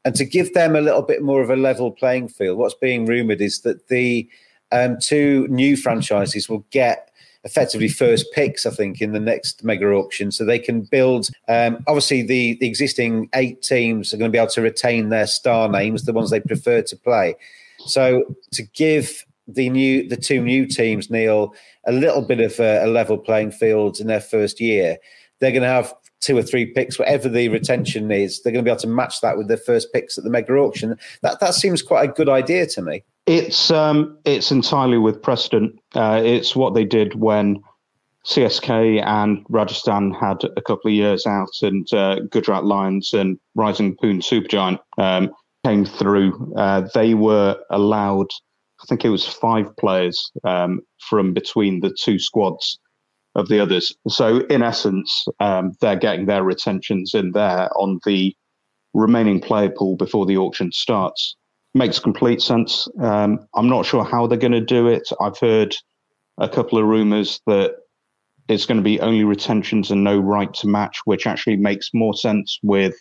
[0.04, 3.06] and to give them a little bit more of a level playing field, what's being
[3.06, 4.28] rumored is that the
[4.72, 7.10] um, two new franchises will get
[7.44, 10.30] effectively first picks, I think, in the next mega auction.
[10.32, 11.28] So they can build.
[11.48, 15.26] Um, obviously, the, the existing eight teams are going to be able to retain their
[15.26, 17.36] star names, the ones they prefer to play.
[17.86, 21.54] So to give the new the two new teams, Neil,
[21.86, 24.96] a little bit of a, a level playing field in their first year,
[25.40, 25.92] they're going to have
[26.24, 29.20] two or three picks, whatever the retention is, they're going to be able to match
[29.20, 30.98] that with their first picks at the mega auction.
[31.22, 33.04] That that seems quite a good idea to me.
[33.26, 35.78] It's um, it's entirely with precedent.
[35.94, 37.62] Uh, it's what they did when
[38.26, 43.96] CSK and Rajasthan had a couple of years out, and uh, Gujarat Lions and Rising
[43.96, 45.30] Pune Supergiant um,
[45.64, 46.54] came through.
[46.56, 48.28] Uh, they were allowed,
[48.82, 52.78] I think it was five players um, from between the two squads
[53.34, 53.94] of the others.
[54.08, 58.34] So in essence, um, they're getting their retentions in there on the
[58.92, 61.36] remaining player pool before the auction starts
[61.74, 62.86] makes complete sense.
[63.00, 65.08] Um, I'm not sure how they're going to do it.
[65.20, 65.74] I've heard
[66.38, 67.74] a couple of rumors that
[68.48, 72.14] it's going to be only retentions and no right to match, which actually makes more
[72.14, 72.94] sense with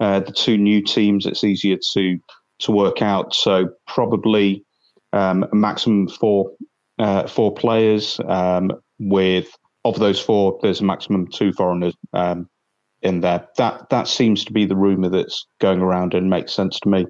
[0.00, 1.26] uh, the two new teams.
[1.26, 2.18] It's easier to
[2.60, 3.34] to work out.
[3.34, 4.64] So probably
[5.12, 6.52] um, a maximum four
[6.98, 8.18] uh, four players.
[8.26, 9.48] Um, with
[9.88, 12.48] of those four, there's a maximum two foreigners um,
[13.02, 13.46] in there.
[13.56, 17.06] That that seems to be the rumor that's going around and makes sense to me.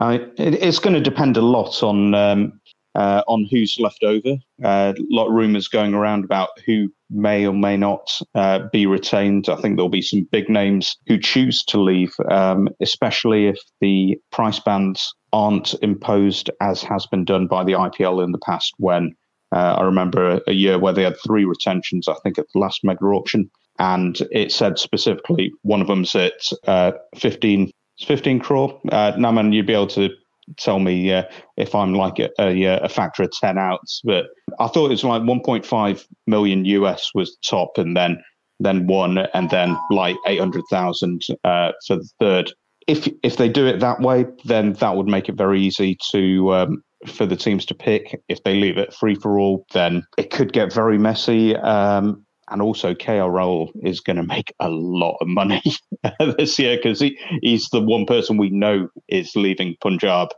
[0.00, 2.60] I, it, it's going to depend a lot on um,
[2.94, 4.36] uh, on who's left over.
[4.64, 8.86] Uh, a lot of rumours going around about who may or may not uh, be
[8.86, 9.48] retained.
[9.48, 14.18] I think there'll be some big names who choose to leave, um, especially if the
[14.32, 18.72] price bands aren't imposed as has been done by the IPL in the past.
[18.78, 19.14] When
[19.52, 22.84] uh, I remember a, year where they had three retentions, I think at the last
[22.84, 27.70] mega auction, and it said specifically one of them's at uh, 15
[28.06, 28.80] 15 crore.
[28.90, 30.10] Uh, Naman, you'd be able to
[30.56, 31.24] tell me uh,
[31.56, 34.26] if I'm like a, a, a, factor of 10 outs, but
[34.58, 38.22] I thought it was like 1.5 million US was top and then
[38.58, 42.52] then one and then like 800,000 uh, for the third.
[42.86, 46.52] if if they do it that way, then that would make it very easy to
[46.54, 48.20] um, for the teams to pick.
[48.28, 51.56] If they leave it free for all, then it could get very messy.
[51.56, 55.62] Um, and also, Rahul is going to make a lot of money
[56.36, 60.30] this year because he, he's the one person we know is leaving Punjab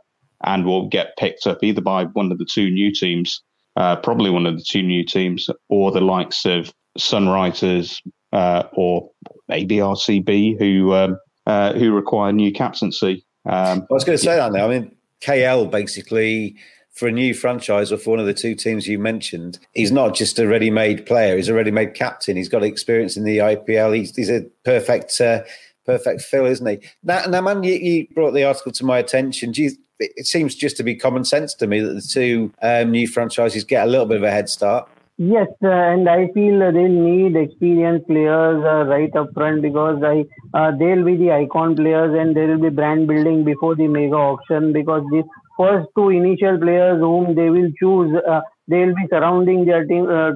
[0.43, 3.41] and will get picked up either by one of the two new teams,
[3.77, 7.99] uh, probably one of the two new teams, or the likes of Sunrisers
[8.33, 9.09] uh, or
[9.47, 13.25] maybe RCB, who um, uh, who require new captaincy.
[13.45, 14.65] Um, I was going to say that now.
[14.65, 16.55] I mean, KL basically
[16.91, 20.13] for a new franchise or for one of the two teams you mentioned, he's not
[20.13, 22.37] just a ready-made player; he's a ready-made captain.
[22.37, 23.95] He's got experience in the IPL.
[23.95, 25.41] He's, he's a perfect, uh,
[25.85, 26.87] perfect fill, isn't he?
[27.03, 29.53] Now, now man, you, you, brought the article to my attention.
[29.55, 33.07] You, it seems just to be common sense to me that the two um, new
[33.07, 34.87] franchises get a little bit of a head start.
[35.17, 40.01] Yes, uh, and I feel uh, they need experienced players uh, right up front because
[40.03, 40.25] I
[40.57, 44.15] uh, they'll be the icon players and there will be brand building before the mega
[44.15, 45.23] auction because the
[45.57, 50.07] first two initial players whom they will choose uh, they will be surrounding their team
[50.09, 50.31] uh,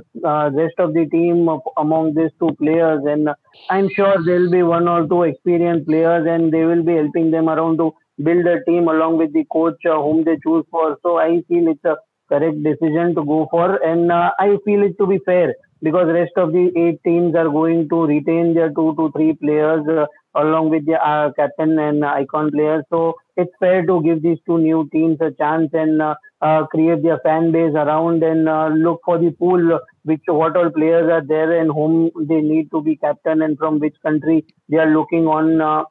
[0.54, 3.30] rest of the team of, among these two players and
[3.70, 7.32] I'm sure there will be one or two experienced players and they will be helping
[7.32, 10.98] them around to build a team along with the coach whom they choose for.
[11.04, 11.96] So I feel it's a
[12.30, 16.32] correct decision to go for, and uh, I feel it to be fair because rest
[16.38, 20.06] of the eight teams are going to retain their two to three players uh,
[20.40, 22.84] along with the uh, captain and icon players.
[22.90, 27.04] So it's fair to give these two new teams a chance and uh, uh, create
[27.04, 31.26] their fan base around and uh, look for the pool which what all players are
[31.26, 35.26] there and whom they need to be captain and from which country they are looking
[35.28, 35.86] on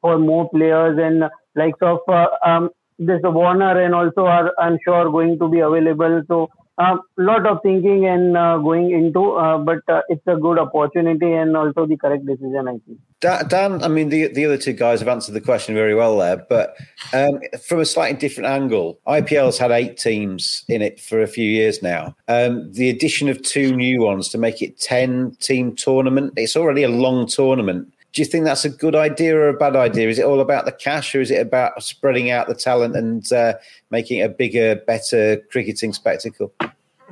[0.00, 1.24] for more players and
[1.56, 1.98] likes of
[2.44, 2.68] um,
[2.98, 6.22] this Warner and also are I'm sure going to be available.
[6.28, 10.34] So a uh, lot of thinking and uh, going into, uh, but uh, it's a
[10.34, 13.48] good opportunity and also the correct decision, I think.
[13.48, 16.44] Dan, I mean, the the other two guys have answered the question very well there,
[16.48, 16.76] but
[17.12, 21.48] um, from a slightly different angle, IPL's had eight teams in it for a few
[21.48, 22.16] years now.
[22.26, 26.82] Um, the addition of two new ones to make it ten team tournament, it's already
[26.82, 30.08] a long tournament do you think that's a good idea or a bad idea?
[30.08, 33.30] Is it all about the cash, or is it about spreading out the talent and
[33.32, 33.54] uh,
[33.90, 36.52] making a bigger, better cricketing spectacle?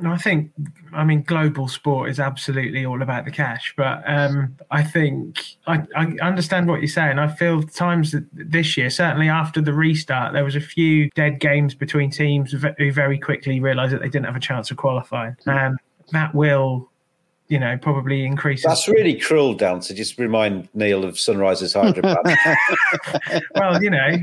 [0.05, 0.51] I think,
[0.93, 3.73] I mean, global sport is absolutely all about the cash.
[3.77, 7.19] But um, I think I, I, understand what you're saying.
[7.19, 11.75] I feel times this year, certainly after the restart, there was a few dead games
[11.75, 15.35] between teams who very quickly realised that they didn't have a chance of qualifying.
[15.45, 15.77] Um,
[16.11, 16.89] that will
[17.47, 18.65] you know, probably increases.
[18.65, 23.43] That's really cruel, Dan, to just remind Neil of Sunrisers Hyderabad.
[23.55, 24.17] well, you know,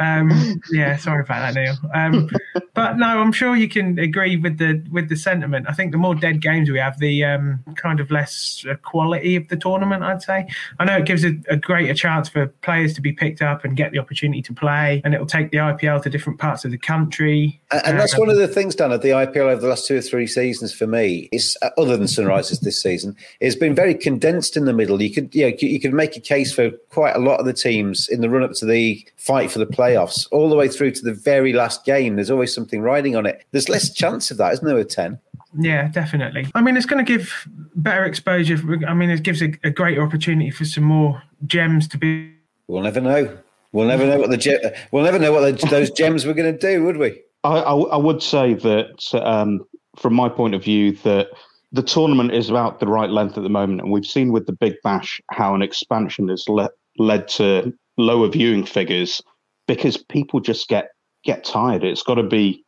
[0.00, 1.76] um, yeah, sorry about that, Neil.
[1.94, 2.28] Um,
[2.74, 5.66] but no, I'm sure you can agree with the with the sentiment.
[5.68, 9.48] I think the more dead games we have, the um, kind of less quality of
[9.48, 10.02] the tournament.
[10.02, 10.48] I'd say.
[10.78, 13.76] I know it gives a, a greater chance for players to be picked up and
[13.76, 16.72] get the opportunity to play, and it will take the IPL to different parts of
[16.72, 17.60] the country.
[17.70, 19.86] And, and that's um, one of the things, Dan, at the IPL over the last
[19.86, 23.74] two or three seasons for me is uh, other than Sunrisers this season, it's been
[23.74, 25.00] very condensed in the middle.
[25.00, 27.52] You could, you know, you could make a case for quite a lot of the
[27.52, 30.92] teams in the run up to the fight for the playoffs, all the way through
[30.92, 32.16] to the very last game.
[32.16, 33.44] There's always something riding on it.
[33.52, 35.18] There's less chance of that, isn't there, with 10?
[35.58, 36.46] Yeah, definitely.
[36.54, 38.58] I mean, it's going to give better exposure.
[38.86, 42.32] I mean, it gives a, a greater opportunity for some more gems to be.
[42.66, 43.38] We'll never know.
[43.72, 46.52] We'll never know what the ge- we'll never know what the, those gems were going
[46.52, 47.20] to do, would we?
[47.44, 49.64] I, I, I would say that um,
[49.96, 51.28] from my point of view, that
[51.72, 54.52] the tournament is about the right length at the moment, and we've seen with the
[54.52, 59.20] Big Bash how an expansion has le- led to lower viewing figures
[59.66, 60.88] because people just get
[61.24, 61.84] get tired.
[61.84, 62.64] It's got to be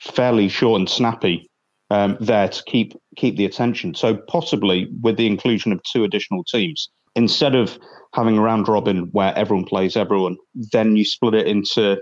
[0.00, 1.48] fairly short and snappy
[1.90, 3.94] um, there to keep keep the attention.
[3.94, 7.78] So possibly with the inclusion of two additional teams, instead of
[8.14, 12.00] having a round robin where everyone plays everyone, then you split it into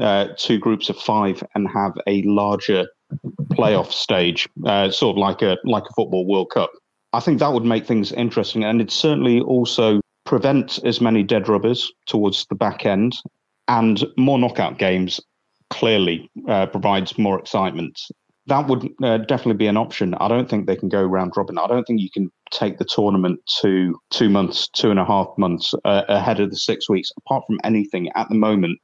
[0.00, 2.86] uh, two groups of five and have a larger
[3.52, 6.70] playoff stage, uh, sort of like a like a football World Cup.
[7.12, 11.48] I think that would make things interesting, and it certainly also prevent as many dead
[11.48, 13.16] rubbers towards the back end,
[13.68, 15.20] and more knockout games
[15.70, 18.00] clearly uh, provides more excitement.
[18.46, 20.14] That would uh, definitely be an option.
[20.14, 21.58] I don't think they can go round robin.
[21.58, 25.28] I don't think you can take the tournament to two months, two and a half
[25.38, 27.10] months uh, ahead of the six weeks.
[27.18, 28.80] Apart from anything at the moment,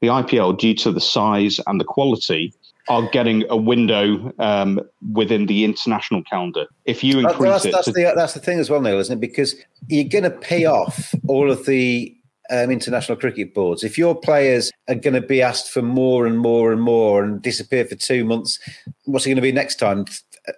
[0.00, 2.52] the IPL, due to the size and the quality,
[2.88, 4.80] are getting a window um,
[5.12, 6.66] within the international calendar.
[6.84, 9.18] If you increase that's, it, that's to- the that's the thing as well, Neil, isn't
[9.18, 9.20] it?
[9.20, 9.54] Because
[9.88, 12.16] you're going to pay off all of the
[12.50, 13.84] um, international cricket boards.
[13.84, 17.40] If your players are going to be asked for more and more and more and
[17.40, 18.58] disappear for two months,
[19.04, 20.04] what's it going to be next time?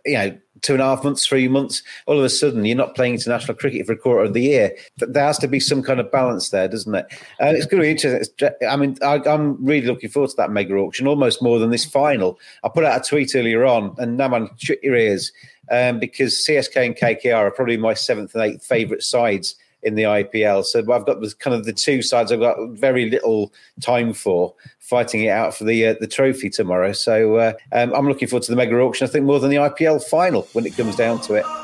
[0.05, 2.95] You know, two and a half months, three months, all of a sudden you're not
[2.95, 4.75] playing international cricket for a quarter of the year.
[4.97, 7.07] There has to be some kind of balance there, doesn't it?
[7.41, 8.51] Uh, it's going to be interesting.
[8.67, 11.85] I mean, I, am really looking forward to that mega auction almost more than this
[11.85, 12.39] final.
[12.63, 15.33] I put out a tweet earlier on, and Naman, shut your ears,
[15.71, 20.05] um, because CSK and KKR are probably my seventh and eighth favourite sides in the
[20.05, 20.65] IPL.
[20.65, 24.55] So I've got the kind of the two sides I've got very little time for
[24.79, 26.93] fighting it out for the uh, the trophy tomorrow.
[26.93, 29.07] So uh, um, I'm looking forward to the mega auction.
[29.07, 31.64] I think more than the IPL final when it comes down to it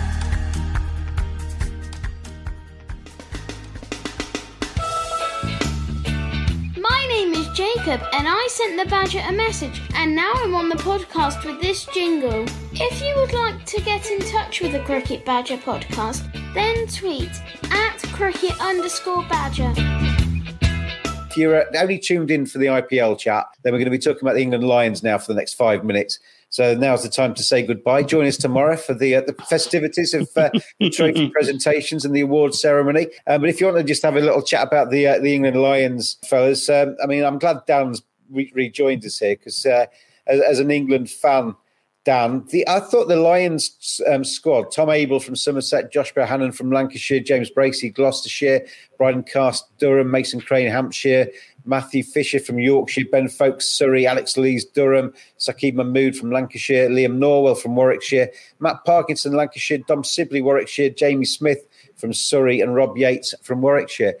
[7.91, 11.59] Jacob and I sent the Badger a message, and now I'm on the podcast with
[11.59, 12.45] this jingle.
[12.71, 16.23] If you would like to get in touch with the Cricket Badger podcast,
[16.53, 17.31] then tweet
[17.69, 19.73] at cricket underscore badger.
[19.75, 24.21] If you're only tuned in for the IPL chat, then we're going to be talking
[24.21, 26.17] about the England Lions now for the next five minutes.
[26.51, 28.03] So now's the time to say goodbye.
[28.03, 30.49] Join us tomorrow for the uh, the festivities of uh,
[30.79, 33.07] the trophy presentations and the award ceremony.
[33.25, 35.33] Um, but if you want to just have a little chat about the uh, the
[35.33, 39.85] England Lions, fellas, um, I mean, I'm glad Dan's re- rejoined us here because uh,
[40.27, 41.55] as, as, an England fan.
[42.03, 46.71] Dan, the, I thought the Lions um, squad, Tom Abell from Somerset, Josh Bohannon from
[46.71, 48.65] Lancashire, James Bracey, Gloucestershire,
[48.97, 51.27] Brydon Carse, Durham, Mason Crane, Hampshire,
[51.65, 57.17] Matthew Fisher from Yorkshire, Ben Foakes, Surrey, Alex Lees, Durham, Saqib Mahmood from Lancashire, Liam
[57.17, 62.97] Norwell from Warwickshire, Matt Parkinson, Lancashire, Dom Sibley, Warwickshire, Jamie Smith from Surrey, and Rob
[62.97, 64.15] Yates from Warwickshire.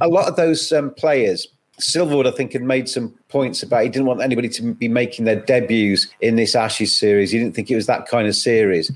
[0.00, 1.48] A lot of those um, players,
[1.80, 5.24] Silverwood, I think, had made some points about he didn't want anybody to be making
[5.24, 7.30] their debuts in this Ashes series.
[7.30, 8.90] He didn't think it was that kind of series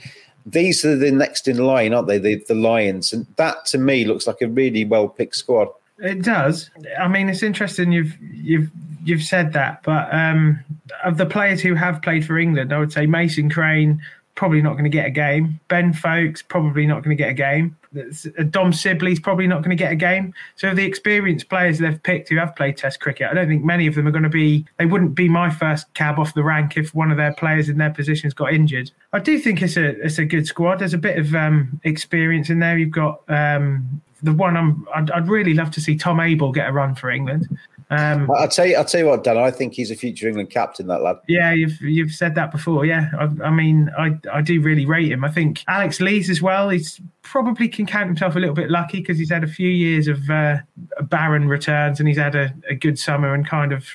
[0.46, 2.18] these are the next in line, aren't they?
[2.18, 5.68] The, the Lions, and that to me looks like a really well picked squad.
[6.02, 6.68] It does.
[6.98, 8.70] I mean, it's interesting you've you've
[9.04, 10.58] you've said that, but um,
[11.04, 14.02] of the players who have played for England, I would say Mason Crane
[14.34, 15.60] probably not going to get a game.
[15.68, 17.76] Ben Foakes probably not going to get a game.
[17.96, 20.32] Uh, Dom Sibley's probably not going to get a game.
[20.56, 23.86] So the experienced players they've picked who have played Test cricket, I don't think many
[23.86, 24.64] of them are going to be.
[24.78, 27.78] They wouldn't be my first cab off the rank if one of their players in
[27.78, 28.90] their positions got injured.
[29.12, 30.80] I do think it's a it's a good squad.
[30.80, 32.78] There's a bit of um, experience in there.
[32.78, 36.68] You've got um, the one I'm I'd, I'd, really love to see Tom Abell get
[36.68, 37.48] a run for England.
[37.90, 39.36] Um, I'll tell you, I'll tell you what, Dan.
[39.36, 40.86] I think he's a future England captain.
[40.86, 41.16] That lad.
[41.28, 42.86] Yeah, you've you've said that before.
[42.86, 45.24] Yeah, I, I mean, I I do really rate him.
[45.24, 46.70] I think Alex Lees as well.
[46.70, 50.08] He's probably can count himself a little bit lucky because he's had a few years
[50.08, 50.58] of uh,
[51.02, 53.86] barren returns and he's had a, a good summer and kind of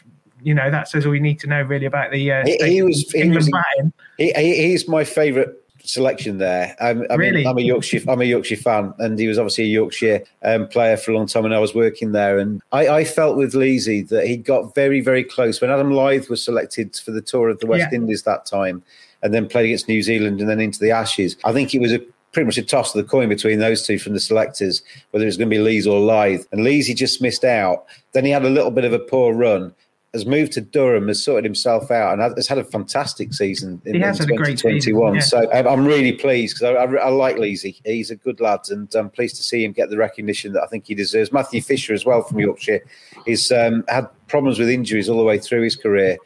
[0.43, 2.81] you know that says all you need to know really about the uh, he, he
[2.81, 3.49] was, he was
[4.17, 5.49] he, he's my favourite
[5.87, 6.75] selection there.
[6.79, 9.67] I'm, I mean, I'm a Yorkshire, I'm a Yorkshire fan, and he was obviously a
[9.67, 11.45] Yorkshire um, player for a long time.
[11.45, 15.01] And I was working there, and I, I, felt with Leesy that he got very,
[15.01, 17.97] very close when Adam Lyth was selected for the tour of the West yeah.
[17.97, 18.83] Indies that time,
[19.23, 21.37] and then played against New Zealand and then into the Ashes.
[21.43, 21.99] I think it was a
[22.33, 25.27] pretty much a toss of the coin between those two from the selectors, whether it
[25.27, 26.45] was going to be Lees or Lyth.
[26.51, 27.85] And Leesy just missed out.
[28.11, 29.73] Then he had a little bit of a poor run
[30.13, 33.95] has moved to Durham, has sorted himself out, and has had a fantastic season in,
[33.95, 35.15] he has in 2021.
[35.15, 35.21] Yeah.
[35.21, 37.79] So I'm really pleased because I, I, I, like Leesy.
[37.85, 40.67] He's a good lad, and I'm pleased to see him get the recognition that I
[40.67, 41.31] think he deserves.
[41.31, 42.81] Matthew Fisher, as well from Yorkshire,
[43.25, 46.17] he's um, had problems with injuries all the way through his career,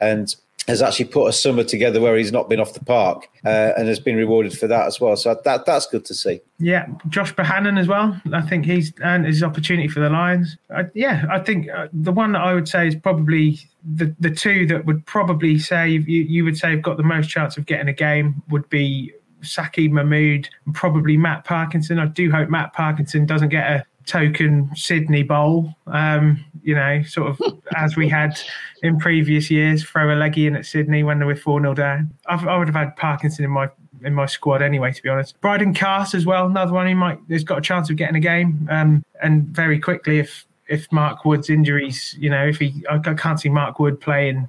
[0.00, 0.34] and
[0.70, 3.88] has actually put a summer together where he's not been off the park uh, and
[3.88, 5.16] has been rewarded for that as well.
[5.16, 6.40] So that that's good to see.
[6.58, 8.18] Yeah, Josh Bohannon as well.
[8.32, 10.56] I think he's earned his opportunity for the Lions.
[10.74, 14.30] Uh, yeah, I think uh, the one that I would say is probably the the
[14.30, 17.66] two that would probably say you, you would say have got the most chance of
[17.66, 19.12] getting a game would be
[19.42, 21.98] Saki Mahmood and probably Matt Parkinson.
[21.98, 25.74] I do hope Matt Parkinson doesn't get a token Sydney bowl.
[25.86, 28.38] Um, you know, sort of as we had
[28.82, 32.12] in previous years, throw a leggy in at Sydney when they were 4 0 down.
[32.26, 33.68] I've, i would have had Parkinson in my
[34.02, 35.40] in my squad anyway, to be honest.
[35.40, 38.20] Brydon Carse as well, another one who might has got a chance of getting a
[38.20, 38.66] game.
[38.70, 43.40] Um, and very quickly, if if Mark Wood's injuries, you know, if he, I can't
[43.40, 44.48] see Mark Wood playing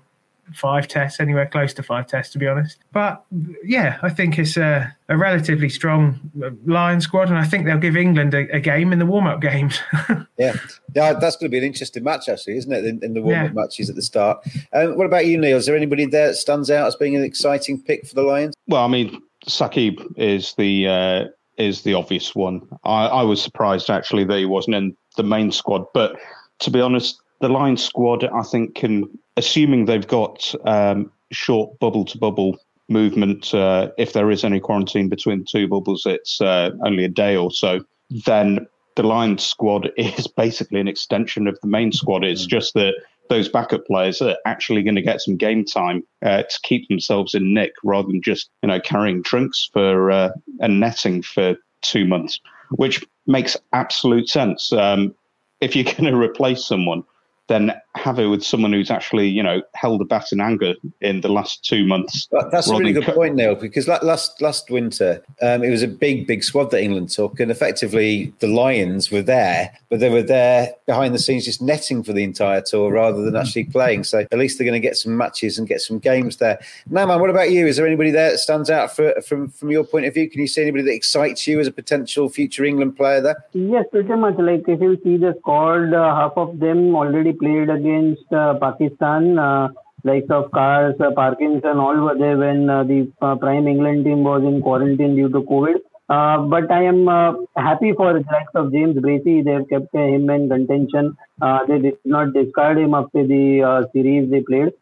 [0.54, 2.78] five tests, anywhere close to five tests, to be honest.
[2.91, 3.24] But
[3.64, 6.20] yeah, I think it's a, a relatively strong
[6.66, 9.41] Lion squad, and I think they'll give England a, a game in the warm up
[9.41, 9.80] games.
[10.38, 10.56] yeah,
[10.95, 12.86] yeah, that's going to be an interesting match, actually, isn't it?
[12.86, 13.54] In, in the warm up yeah.
[13.54, 14.45] matches at the start.
[14.74, 15.58] Um, what about you, Neil?
[15.58, 18.54] Is there anybody there that stands out as being an exciting pick for the Lions?
[18.68, 21.24] Well, I mean, Saqib is the uh,
[21.58, 22.62] is the obvious one.
[22.84, 26.18] I, I was surprised actually that he wasn't in the main squad, but
[26.60, 32.06] to be honest, the line squad I think can, assuming they've got um, short bubble
[32.06, 37.04] to bubble movement, uh, if there is any quarantine between two bubbles, it's uh, only
[37.04, 37.84] a day or so.
[38.26, 42.24] Then the line squad is basically an extension of the main squad.
[42.24, 42.94] It's just that
[43.30, 47.34] those backup players are actually going to get some game time uh, to keep themselves
[47.34, 52.06] in nick rather than just you know carrying trunks for uh, and netting for two
[52.06, 52.39] months,
[52.72, 54.74] which makes absolute sense.
[54.74, 55.16] Um,
[55.62, 57.04] if you're going to replace someone,
[57.52, 61.20] then have it with someone who's actually, you know, held a bat in anger in
[61.20, 62.30] the last two months.
[62.52, 65.88] That's a really good co- point, Neil, because last last winter um, it was a
[65.88, 70.24] big, big squad that England took, and effectively the Lions were there, but they were
[70.24, 74.06] there behind the scenes just netting for the entire tour rather than actually playing.
[74.06, 76.60] So at least they're going to get some matches and get some games there.
[76.89, 77.68] Now, man, what about you?
[77.68, 80.30] Is there anybody there that stands out for, from from your point of view?
[80.30, 83.43] Can you see anybody that excites you as a potential future England player there?
[83.52, 84.36] Yes, pretty much.
[84.38, 89.38] Like if you see the squad, uh, half of them already played against uh, Pakistan.
[89.38, 89.70] Uh,
[90.04, 94.24] likes of Carse, uh, Parkinson, all were there when uh, the uh, prime England team
[94.24, 95.76] was in quarantine due to COVID.
[96.10, 99.44] Uh, but I am uh, happy for the likes of James Bracey.
[99.46, 101.16] They have kept him in contention.
[101.42, 104.74] Uh, they did not discard him after the series they played.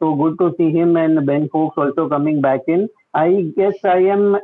[0.00, 2.88] so good to see him and Ben Foakes also coming back in.
[3.14, 4.36] I guess I am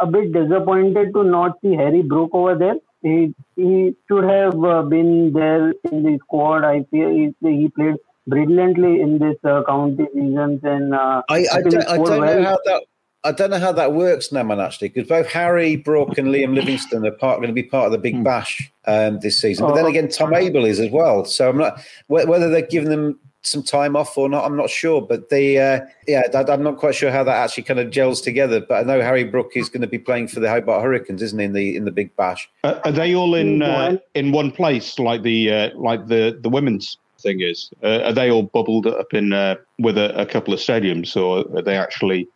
[0.00, 4.82] a bit disappointed to not see Harry Brook over there he he should have uh,
[4.82, 6.64] been there in the squad.
[6.64, 11.62] I feel he, he played brilliantly in this uh, county seasons, and uh, I, I,
[11.62, 12.20] don't, I don't well.
[12.20, 12.82] know how that.
[13.24, 17.04] I don't know how that works, Naman, actually, because both Harry Brook and Liam Livingstone
[17.04, 18.22] are part, going to be part of the Big hmm.
[18.22, 19.66] Bash um, this season.
[19.66, 21.24] But then oh, again, Tom Abell is as well.
[21.24, 24.44] So I'm not whether they're giving them some time off or not.
[24.44, 27.80] I'm not sure, but the uh, yeah, I'm not quite sure how that actually kind
[27.80, 28.60] of gels together.
[28.60, 31.38] But I know Harry Brook is going to be playing for the Hobart Hurricanes, isn't
[31.38, 31.44] he?
[31.44, 32.48] In the in the Big Bash.
[32.64, 36.48] Uh, are they all in uh, in one place, like the uh, like the the
[36.48, 37.70] women's thing is?
[37.82, 41.44] Uh, are they all bubbled up in uh, with a, a, couple of stadiums, or
[41.56, 42.28] are they actually?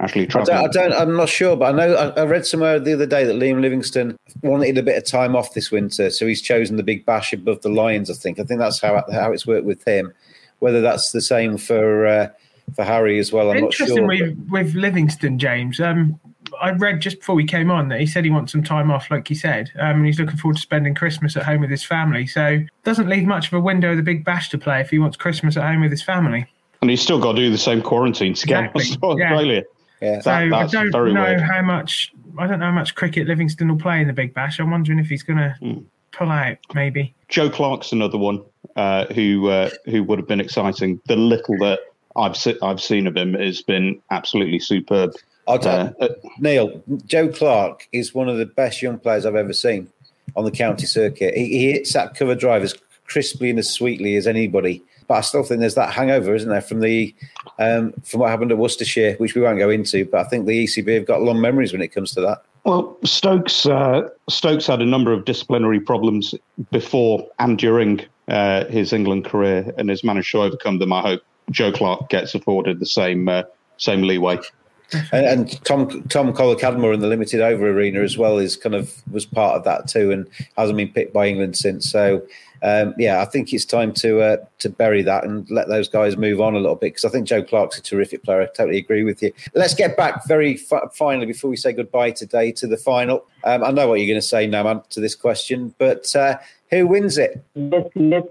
[0.00, 2.80] Actually, I don't, I don't, I'm not sure, but I know I, I read somewhere
[2.80, 6.26] the other day that Liam Livingstone wanted a bit of time off this winter, so
[6.26, 8.10] he's chosen the Big Bash above the Lions.
[8.10, 8.40] I think.
[8.40, 10.12] I think that's how how it's worked with him.
[10.60, 12.28] Whether that's the same for uh,
[12.74, 14.28] for Harry as well, I'm Interesting not sure.
[14.28, 15.80] With, with Livingstone, James.
[15.80, 16.18] Um,
[16.60, 19.10] I read just before we came on that he said he wants some time off,
[19.10, 21.84] like he said, um, and he's looking forward to spending Christmas at home with his
[21.84, 22.26] family.
[22.26, 24.98] So doesn't leave much of a window of the Big Bash to play if he
[24.98, 26.46] wants Christmas at home with his family.
[26.80, 29.08] And he's still got to do the same quarantine to get exactly.
[29.08, 29.62] Australia.
[30.00, 30.08] Yeah.
[30.10, 30.20] yeah.
[30.20, 31.40] So that, I don't know weird.
[31.40, 32.12] how much.
[32.38, 34.58] I don't know how much cricket Livingstone will play in the Big Bash.
[34.58, 35.84] I'm wondering if he's going to mm.
[36.16, 37.14] Pull out, maybe.
[37.28, 38.42] Joe Clarke's another one
[38.76, 41.00] uh, who uh, who would have been exciting.
[41.06, 41.80] The little that
[42.16, 45.14] I've se- I've seen of him has been absolutely superb.
[45.46, 46.08] I'll tell uh,
[46.38, 49.90] Neil, Joe Clarke is one of the best young players I've ever seen
[50.36, 51.36] on the county circuit.
[51.36, 52.74] He, he hits that cover drive as
[53.06, 54.82] crisply and as sweetly as anybody.
[55.06, 57.14] But I still think there's that hangover, isn't there, from the
[57.58, 60.06] um, from what happened at Worcestershire, which we won't go into.
[60.06, 62.42] But I think the ECB have got long memories when it comes to that.
[62.64, 66.34] Well, Stokes uh, Stokes had a number of disciplinary problems
[66.70, 70.92] before and during uh, his England career and has managed to overcome them.
[70.92, 73.42] I hope Joe Clarke gets afforded the same uh,
[73.76, 74.38] same leeway.
[75.12, 79.02] And, and, Tom Tom Kohler-Cadmore in the limited over arena as well is kind of
[79.10, 81.90] was part of that too, and hasn't been picked by England since.
[81.90, 82.22] So
[82.64, 86.16] um, yeah, I think it's time to uh, to bury that and let those guys
[86.16, 88.40] move on a little bit because I think Joe Clarke's a terrific player.
[88.40, 89.32] I totally agree with you.
[89.54, 93.26] Let's get back very f- finally before we say goodbye today to the final.
[93.44, 96.38] Um, I know what you're going to say, Naman, to this question, but uh,
[96.70, 97.44] who wins it?
[97.54, 97.84] Yes,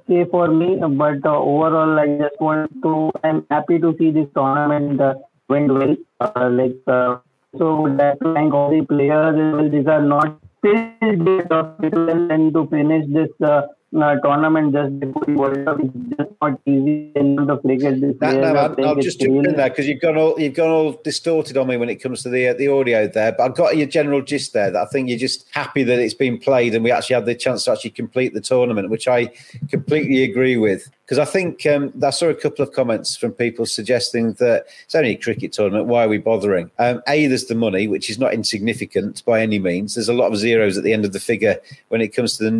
[0.08, 3.12] say for me, but uh, overall, I just want to.
[3.24, 5.14] I'm happy to see this tournament uh,
[5.54, 5.95] went well.
[6.20, 7.18] Uh, like uh,
[7.58, 7.68] so,
[7.99, 9.72] that thank all the players.
[9.72, 13.64] These are not and to finish this uh,
[14.01, 18.01] uh, tournament just before the World Cup is just not easy in the cricket.
[18.01, 20.99] This no, no, I'll, I'll just in there because you've gone all you've gone all
[21.04, 23.34] distorted on me when it comes to the uh, the audio there.
[23.34, 26.14] But I've got your general gist there that I think you're just happy that it's
[26.14, 29.32] been played and we actually had the chance to actually complete the tournament, which I
[29.70, 33.68] completely agree with because I think um, I saw a couple of comments from people
[33.68, 35.86] suggesting that it's only a cricket tournament.
[35.86, 36.72] Why are we bothering?
[36.80, 39.93] Um, a, there's the money, which is not insignificant by any means.
[39.93, 41.57] There's a lot of zeros at the end of the figure
[41.89, 42.51] when it comes to the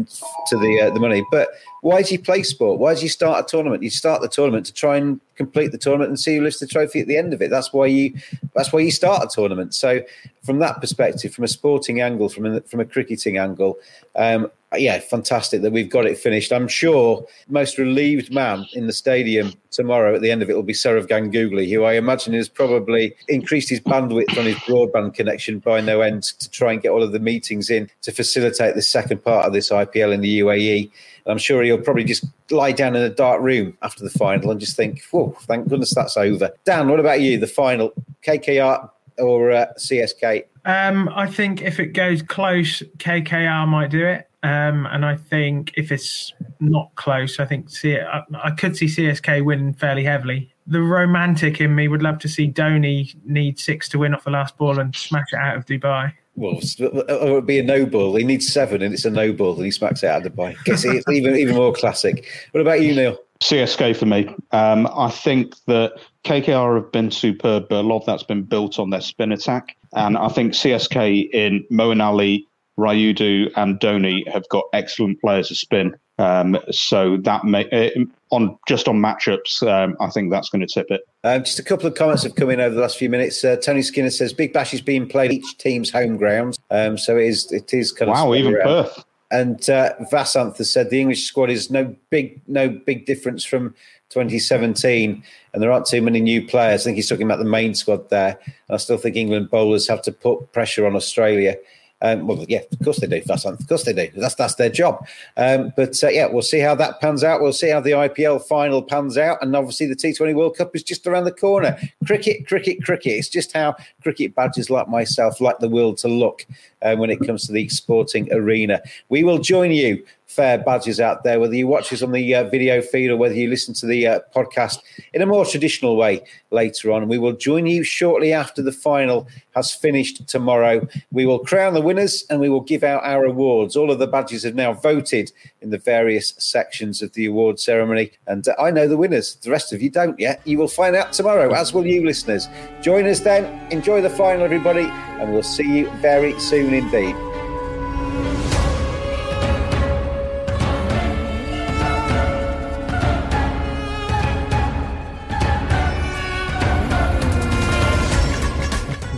[0.49, 1.26] to the uh, the money.
[1.32, 1.49] But
[1.84, 2.80] why do you play sport?
[2.80, 3.84] Why do you start a tournament?
[3.84, 6.66] You start the tournament to try and complete the tournament and see who lifts the
[6.66, 7.50] trophy at the end of it.
[7.50, 8.14] That's why you
[8.56, 9.76] that's why you start a tournament.
[9.76, 10.00] So
[10.44, 13.80] from that perspective, from a sporting angle, from a, from a cricketing angle,
[14.16, 16.54] um, yeah, fantastic that we've got it finished.
[16.54, 20.63] I'm sure most relieved man in the stadium tomorrow at the end of it will
[20.63, 25.59] be Sourav Ganguly, who I imagine has probably increased his bandwidth on his broadband connection
[25.59, 28.82] by no end to try and get all of the meetings in to facilitate the
[28.82, 30.91] second part of this IPL in the UAE.
[31.26, 34.51] And I'm sure he'll probably just lie down in a dark room after the final
[34.51, 37.38] and just think, "Whoa, thank goodness that's over." Dan, what about you?
[37.38, 37.93] The final,
[38.24, 40.45] KKR or uh, CSK?
[40.65, 44.28] Um, I think if it goes close, KKR might do it.
[44.44, 48.88] Um, and I think if it's not close, I think C- I, I could see
[48.88, 50.54] CSK win fairly heavily.
[50.68, 54.32] The romantic in me would love to see Dhoni need six to win off the
[54.32, 56.14] last ball and smash it out of Dubai.
[56.36, 58.16] Well, it would be a no ball.
[58.16, 60.62] He needs seven, and it's a no ball, and he smacks it out of Dubai.
[60.64, 62.26] Gets it even even more classic.
[62.52, 63.18] What about you, Neil?
[63.41, 64.28] CSK for me.
[64.52, 68.80] Um, I think that KKR have been superb, but a lot of that's been built
[68.80, 69.76] on their spin attack.
[69.94, 75.55] And I think CSK in Moeen Ali, Rayudu and Dhoni have got excellent players to
[75.55, 75.95] spin.
[76.19, 80.71] Um, so that may uh, on just on matchups, um, I think that's going to
[80.71, 81.01] tip it.
[81.24, 83.43] Um, just a couple of comments have come in over the last few minutes.
[83.43, 87.17] Uh, Tony Skinner says Big Bash is being played each team's home grounds, um, so
[87.17, 88.65] it is it is kind of wow, even around.
[88.65, 89.05] Perth.
[89.32, 93.74] And uh, Vasanth has said the English squad is no big no big difference from
[94.09, 96.82] 2017, and there aren't too many new players.
[96.82, 98.38] I think he's talking about the main squad there.
[98.69, 101.55] I still think England bowlers have to put pressure on Australia.
[102.04, 103.22] Um, well, yeah, of course they do.
[103.28, 104.10] Of course they do.
[104.16, 105.08] That's that's their job.
[105.38, 107.41] Um, but uh, yeah, we'll see how that pans out.
[107.41, 110.84] We'll see how the IPL final pans out, and obviously the T20 World Cup is
[110.84, 111.80] just around the corner.
[112.06, 113.14] Cricket, cricket, cricket.
[113.14, 116.45] It's just how cricket badgers like myself like the world to look
[116.82, 118.82] um, when it comes to the sporting arena.
[119.08, 120.04] We will join you
[120.34, 123.36] fair badges out there, whether you watch us on the uh, video feed or whether
[123.36, 124.80] you listen to the uh, podcast
[125.14, 127.08] in a more traditional way later on.
[127.08, 130.88] We will join you shortly after the final has finished tomorrow.
[131.12, 133.76] We will crown the winners and we will give out our awards.
[133.76, 135.32] All of the badges have now voted
[135.62, 139.36] in the various sections of the award ceremony, and uh, I know the winners.
[139.36, 140.42] The rest of you don't yet.
[140.46, 142.48] You will find out tomorrow, as will you, listeners.
[142.82, 143.46] Join us then.
[143.72, 147.33] Enjoy the final, everybody, and we'll see you very soon indeed.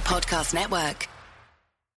[0.00, 1.19] Podcast Network.